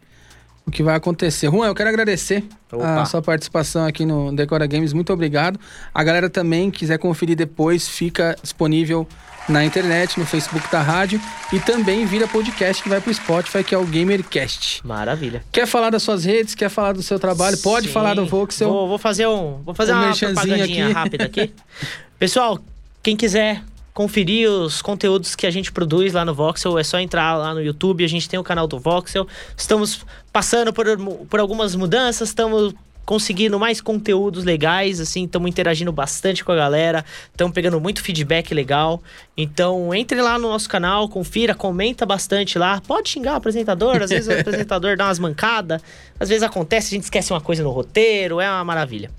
[0.66, 1.50] o que vai acontecer.
[1.50, 3.02] Juan, eu quero agradecer Opa.
[3.02, 4.92] a sua participação aqui no Decora Games.
[4.92, 5.60] Muito obrigado.
[5.94, 9.06] A galera também, quiser conferir depois, fica disponível
[9.46, 11.20] na internet, no Facebook da rádio
[11.52, 14.80] e também vira podcast que vai pro Spotify, que é o GamerCast.
[14.86, 15.44] Maravilha.
[15.52, 16.54] Quer falar das suas redes?
[16.54, 17.58] Quer falar do seu trabalho?
[17.58, 17.92] Pode Sim.
[17.92, 18.70] falar do Voxel.
[18.70, 20.92] Vou, vou fazer um, vou fazer Um uma propagandinha aqui.
[20.94, 21.52] rápida aqui.
[22.18, 22.58] Pessoal,
[23.02, 23.62] quem quiser
[23.94, 27.62] conferir os conteúdos que a gente produz lá no Voxel, é só entrar lá no
[27.62, 29.26] YouTube, a gente tem o canal do Voxel.
[29.56, 30.86] Estamos passando por,
[31.30, 32.74] por algumas mudanças, estamos
[33.04, 38.52] conseguindo mais conteúdos legais, assim, estamos interagindo bastante com a galera, estamos pegando muito feedback
[38.52, 39.00] legal.
[39.36, 42.80] Então, entre lá no nosso canal, confira, comenta bastante lá.
[42.86, 45.82] Pode xingar o apresentador, às vezes o apresentador dá umas mancadas,
[46.18, 49.10] às vezes acontece, a gente esquece uma coisa no roteiro, é uma maravilha.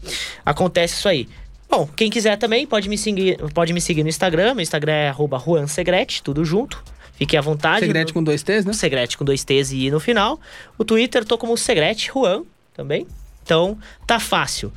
[0.43, 1.29] Acontece isso aí.
[1.69, 4.53] Bom, quem quiser também pode me seguir, pode me seguir no Instagram.
[4.53, 6.81] Meu Instagram é arroba Juan Segrete, tudo junto.
[7.13, 7.79] Fique à vontade.
[7.85, 8.73] Segrete com dois T's, né?
[8.73, 10.39] Segrete com dois T's e no final.
[10.77, 12.43] O Twitter tô como Segrete Juan
[12.73, 13.07] também.
[13.43, 14.71] Então, tá fácil.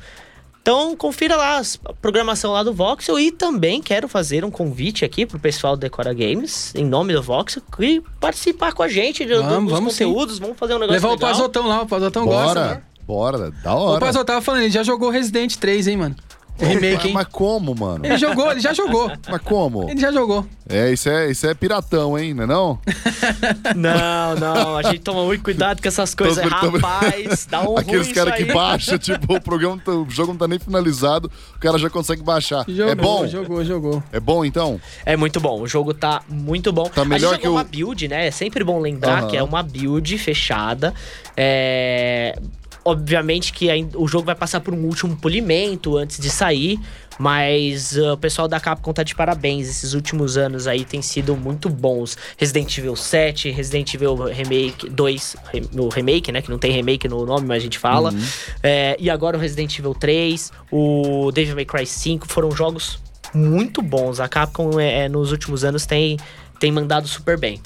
[0.61, 5.03] Então, confira lá as- a programação lá do Voxel e também quero fazer um convite
[5.03, 9.25] aqui pro pessoal do Decora Games, em nome do Voxel, e participar com a gente
[9.25, 10.05] do- do- Vamos, dos vamos sim.
[10.05, 10.37] conteúdos.
[10.39, 11.29] Vamos fazer um negócio Levar o legal.
[11.31, 12.61] Pazotão lá, o Pazotão gosta.
[12.75, 12.81] né?
[13.07, 13.99] Bora, bora, da O hora.
[13.99, 16.15] Pazotão tava falando, ele já jogou Resident 3, hein, mano?
[16.67, 17.13] Remake, hein?
[17.13, 18.05] Mas como, mano?
[18.05, 19.11] Ele jogou, ele já jogou.
[19.29, 19.89] Mas como?
[19.89, 20.45] Ele já jogou.
[20.67, 22.79] É, isso é, isso é piratão, hein, não é não?
[23.75, 27.47] Não, não, a gente toma muito cuidado com essas coisas, Tô- tô- rapaz.
[27.49, 30.47] Dá um Aqueles ruim caras que baixam, tipo, o programa, tá- o jogo não tá
[30.47, 32.65] nem finalizado, o cara já consegue baixar.
[32.67, 33.27] Jogou, é bom?
[33.27, 34.03] jogou, jogou.
[34.11, 34.79] É bom, então?
[35.05, 36.83] É muito bom, o jogo tá muito bom.
[36.89, 38.27] Tá a melhor gente que o- uma build, né?
[38.27, 39.27] É sempre bom lembrar Aham.
[39.27, 40.93] que é uma build fechada.
[41.35, 42.37] É...
[42.85, 46.79] Obviamente que o jogo vai passar por um último polimento antes de sair,
[47.19, 49.67] mas uh, o pessoal da Capcom tá de parabéns.
[49.67, 52.17] Esses últimos anos aí têm sido muito bons.
[52.37, 56.41] Resident Evil 7, Resident Evil Remake 2, re- o remake, né?
[56.41, 58.11] Que não tem remake no nome, mas a gente fala.
[58.11, 58.23] Uhum.
[58.63, 62.99] É, e agora o Resident Evil 3, o Devil May Cry 5 foram jogos
[63.33, 64.19] muito bons.
[64.21, 66.17] A Capcom é, é, nos últimos anos tem,
[66.59, 67.59] tem mandado super bem.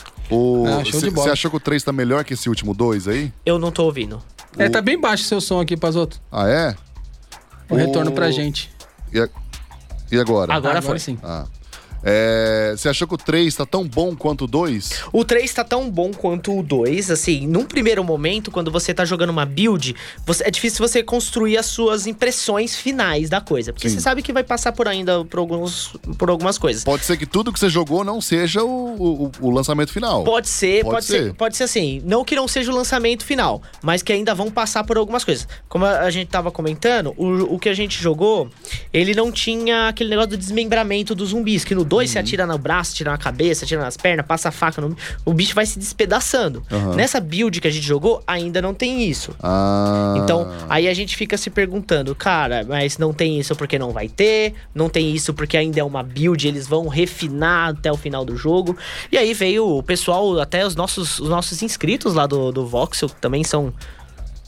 [0.66, 0.82] Ah.
[0.84, 3.32] Você achou que o 3 tá melhor que esse último 2 aí?
[3.46, 4.22] Eu não tô ouvindo.
[4.58, 6.22] É, tá bem baixo o seu som aqui, Pazoto.
[6.32, 6.76] Ah, é?
[7.70, 8.72] O retorno pra gente.
[9.12, 9.30] E, a-
[10.12, 10.54] e agora?
[10.54, 11.00] Agora, Agora foi.
[11.00, 11.18] sim.
[11.24, 11.46] Ah.
[12.04, 15.04] É, você achou que o 3 tá tão bom quanto o 2?
[15.14, 19.06] O 3 tá tão bom quanto o 2, assim, num primeiro momento, quando você tá
[19.06, 19.96] jogando uma build,
[20.26, 23.72] você- é difícil você construir as suas impressões finais da coisa.
[23.72, 23.96] Porque Sim.
[23.96, 26.84] você sabe que vai passar por ainda por, alguns, por algumas coisas.
[26.84, 30.24] Pode ser que tudo que você jogou não seja o, o- o lançamento final.
[30.24, 31.24] Pode ser, Pode pode, ser.
[31.24, 31.34] ser.
[31.34, 32.02] pode ser assim.
[32.06, 35.48] Não que não seja o lançamento final, mas que ainda vão passar por algumas coisas.
[35.70, 38.50] Como a, a gente tava comentando, o, o que a gente jogou,
[38.92, 42.14] ele não tinha aquele negócio do desmembramento dos zumbis, que no 2 Uhum.
[42.14, 44.96] você atira no braço, atira na cabeça, atira nas pernas, passa a faca no.
[45.24, 46.64] O bicho vai se despedaçando.
[46.72, 46.96] Aham.
[46.96, 49.36] Nessa build que a gente jogou, ainda não tem isso.
[49.42, 50.16] Ah.
[50.18, 54.10] Então, aí a gente fica se perguntando, cara, mas não tem isso porque não vai
[54.10, 58.26] ter, não tem isso porque ainda é uma build, eles vão refinar até o final
[58.26, 58.76] do jogo.
[59.12, 63.10] E aí veio o pessoal, até os nossos, os nossos inscritos lá do, do Voxel,
[63.10, 63.72] que também são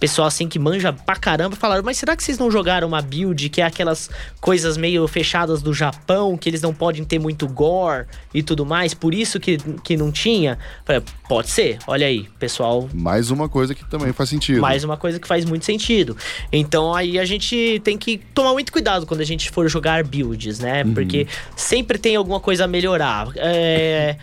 [0.05, 3.49] pessoal assim que manja pra caramba, falaram, mas será que vocês não jogaram uma build
[3.49, 4.07] que é aquelas
[4.39, 8.93] coisas meio fechadas do Japão, que eles não podem ter muito gore e tudo mais,
[8.93, 10.59] por isso que, que não tinha?
[10.85, 14.61] Falei, pode ser, olha aí, pessoal Mais uma coisa que também faz sentido.
[14.61, 16.15] mais uma coisa que faz muito sentido.
[16.51, 20.59] Então aí a gente tem que tomar muito cuidado quando a gente for jogar builds,
[20.59, 20.83] né?
[20.83, 21.25] Porque
[21.55, 23.29] sempre tem alguma coisa a melhorar.
[23.37, 24.17] É,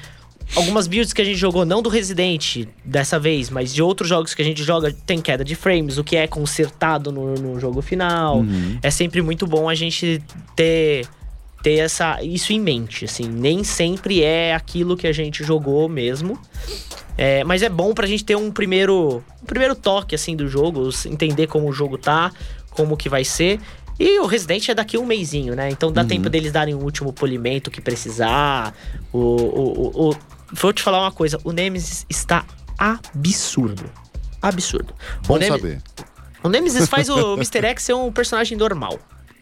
[0.55, 4.35] Algumas builds que a gente jogou, não do Resident dessa vez, mas de outros jogos
[4.35, 7.81] que a gente joga, tem queda de frames, o que é consertado no, no jogo
[7.81, 8.45] final.
[8.83, 10.23] É sempre muito bom a gente
[10.55, 11.07] ter
[11.63, 13.23] ter essa, isso em mente, assim.
[13.29, 16.37] Nem sempre é aquilo que a gente jogou mesmo.
[17.17, 20.91] É, mas é bom pra gente ter um primeiro, um primeiro toque, assim, do jogo.
[21.07, 22.33] Entender como o jogo tá,
[22.71, 23.61] como que vai ser.
[24.01, 25.71] E o Resident é daqui um mêsinho, né?
[25.71, 28.75] Então dá tempo deles darem o último polimento que precisar.
[29.13, 30.17] O, o, o, o-
[30.53, 31.39] Vou te falar uma coisa.
[31.45, 32.45] O Nemesis está
[32.79, 33.91] absurdo.
[34.41, 34.95] Absurdo.
[35.27, 35.83] Bom o saber.
[36.43, 37.65] O Nemesis faz o Mr.
[37.67, 38.99] X ser um personagem normal.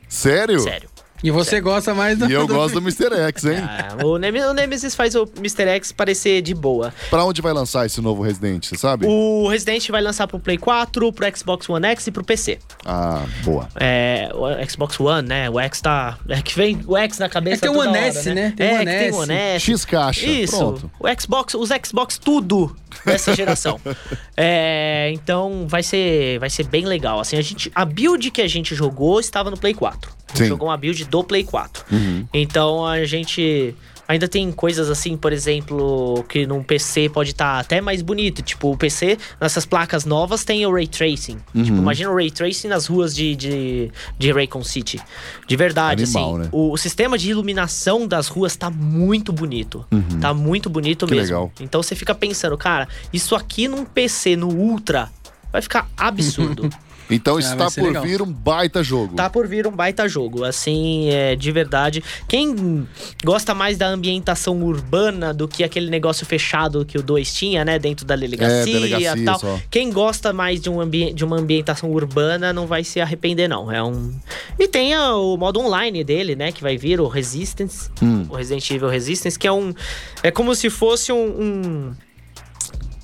[0.09, 0.61] Sério?
[0.61, 0.91] Sério.
[1.23, 2.29] E você gosta mais do.
[2.29, 3.14] E eu gosto do Mr.
[3.29, 3.59] X, hein?
[3.61, 5.68] Ah, o, Neme- o Nemesis faz o Mr.
[5.68, 6.93] X parecer de boa.
[7.11, 9.07] Pra onde vai lançar esse novo Resident, você sabe?
[9.07, 12.59] O Resident vai lançar pro Play 4, pro Xbox One X e pro PC.
[12.87, 13.68] Ah, boa.
[13.79, 15.51] É, o Xbox One, né?
[15.51, 16.18] O X tá.
[16.29, 17.66] É que vem o X na cabeça.
[17.66, 18.55] É que tem o One hora, S, né?
[18.57, 19.18] Tem é, o One que tem o S.
[19.18, 19.64] One S.
[19.73, 20.27] X caixa.
[20.27, 20.57] Isso.
[20.57, 20.91] Pronto.
[20.99, 23.79] O Xbox, os Xbox tudo dessa geração.
[24.37, 27.21] é, então vai ser, vai ser bem legal.
[27.21, 30.20] Assim, a gente, a build que a gente jogou estava no Play 4.
[30.35, 30.47] Sim.
[30.47, 31.85] jogou uma build do Play 4.
[31.91, 32.26] Uhum.
[32.33, 33.74] Então a gente
[34.11, 38.43] Ainda tem coisas assim, por exemplo, que num PC pode estar até mais bonito.
[38.43, 41.39] Tipo, o PC, nessas placas novas, tem o Ray Tracing.
[41.55, 41.62] Uhum.
[41.62, 45.01] Tipo, imagina o Ray Tracing nas ruas de, de, de Raycon City.
[45.47, 46.43] De verdade, Animal, assim.
[46.43, 46.49] né?
[46.51, 49.87] O, o sistema de iluminação das ruas tá muito bonito.
[50.20, 51.09] Tá muito bonito Uhum.
[51.09, 51.26] Que mesmo.
[51.37, 51.53] legal.
[51.61, 55.09] Então você fica pensando, cara, isso aqui num PC, no Ultra,
[55.53, 56.68] vai ficar absurdo.
[57.11, 58.03] Então Ah, está por legal.
[58.03, 59.15] vir um baita jogo.
[59.17, 62.03] Tá por vir um baita jogo, assim, é, de verdade.
[62.29, 62.87] Quem
[63.25, 67.79] gosta mais da ambientação urbana do que aquele negócio fechado que o 2 tinha, né,
[67.79, 69.39] dentro da delegacia e delegacia tal.
[69.41, 69.61] só.
[69.71, 73.71] Quem gosta mais de, um ambi de uma ambientação urbana não vai se arrepender, não.
[73.73, 74.13] É um.
[74.59, 77.91] E tem o modo online dele, né, que vai vir, o Resistance.
[78.03, 78.27] Hum.
[78.29, 79.75] O Resident Evil Resistance, que é um.
[80.23, 81.17] É como se fosse um.
[81.43, 81.93] um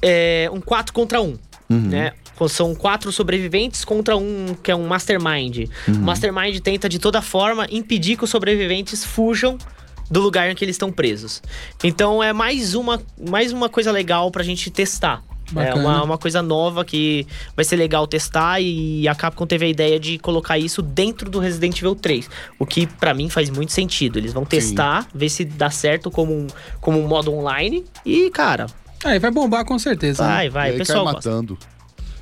[0.02, 1.36] é, um 4 contra 1.
[1.68, 2.12] Né?
[2.48, 5.68] São quatro sobreviventes contra um que é um mastermind.
[5.88, 9.56] O mastermind tenta de toda forma impedir que os sobreviventes fujam
[10.10, 11.42] do lugar em que eles estão presos.
[11.82, 15.22] Então é mais uma, mais uma coisa legal pra gente testar.
[15.50, 15.76] É Bacana.
[15.80, 17.24] uma, uma coisa nova que
[17.54, 21.38] vai ser legal testar e a Capcom teve a ideia de colocar isso dentro do
[21.38, 22.28] Resident Evil 3.
[22.58, 24.18] O que pra mim faz muito sentido.
[24.18, 26.46] Eles vão testar, ver se dá certo como um,
[26.80, 28.66] como um modo online e, cara,
[29.04, 30.24] Aí vai bombar com certeza.
[30.26, 30.28] né?
[30.28, 30.68] vai, e vai.
[30.70, 31.30] aí O pessoal cai gosta.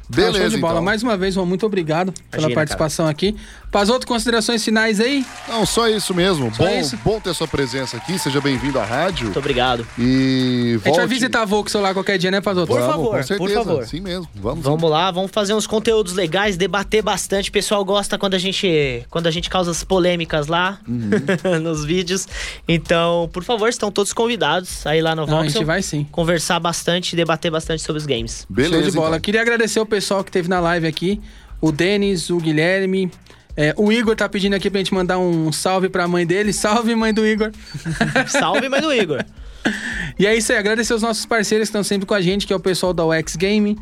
[0.08, 0.22] Matando.
[0.22, 0.72] Ah, show Beleza, de bola.
[0.74, 0.84] então.
[0.84, 3.36] Mais uma vez, João, muito obrigado pela Imagina, participação aqui.
[3.74, 5.26] Pazoto, considerações finais aí?
[5.48, 6.54] Não, só isso mesmo.
[6.54, 6.96] Só bom, isso?
[7.04, 8.16] bom ter sua presença aqui.
[8.20, 9.24] Seja bem-vindo à rádio.
[9.24, 9.84] Muito obrigado.
[9.98, 12.68] E A gente vai volte- visitar a Volkswagen lá qualquer dia, né, Pazoto?
[12.68, 13.54] Por Vamos, favor, com por certeza.
[13.64, 13.84] favor.
[13.84, 14.28] Sim mesmo.
[14.36, 14.62] Vamos.
[14.64, 17.48] Vamos lá, vamos fazer uns conteúdos legais, debater bastante.
[17.50, 21.10] O pessoal gosta quando a gente, quando a gente causa as polêmicas lá Uhum.
[21.60, 22.28] nos vídeos.
[22.68, 25.50] Então, por favor, estão todos convidados aí lá no Não, a Voxel.
[25.50, 26.06] gente vai sim.
[26.12, 28.46] Conversar bastante, debater bastante sobre os games.
[28.48, 29.08] Beleza, Show de bola.
[29.08, 29.20] então.
[29.20, 31.20] Queria agradecer o pessoal que teve na live aqui.
[31.60, 33.10] O Denis, o Guilherme.
[33.56, 36.52] É, o Igor tá pedindo aqui pra gente mandar um salve pra mãe dele.
[36.52, 37.50] Salve, mãe do Igor.
[38.28, 39.24] Salve, mãe do Igor.
[40.18, 42.52] E é isso aí, agradecer os nossos parceiros que estão sempre com a gente, que
[42.52, 43.76] é o pessoal da UX Game,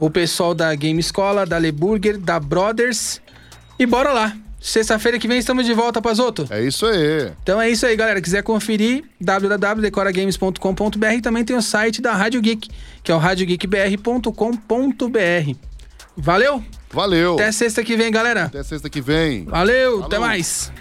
[0.00, 3.20] o pessoal da Game Escola, da Le Burger, da Brothers.
[3.78, 4.36] E bora lá.
[4.58, 6.44] Sexta-feira que vem estamos de volta, Pazoto.
[6.50, 7.30] É isso aí.
[7.40, 8.20] Então é isso aí, galera.
[8.20, 12.68] Quiser conferir, www.decoragames.com.br e também tem o site da Rádio Geek,
[13.04, 15.56] que é o radiogeekbr.com.br.
[16.16, 16.64] Valeu!
[16.90, 17.34] Valeu.
[17.34, 18.44] Até sexta que vem, galera.
[18.44, 19.44] Até sexta que vem.
[19.44, 20.28] Valeu, até Falou.
[20.28, 20.72] mais.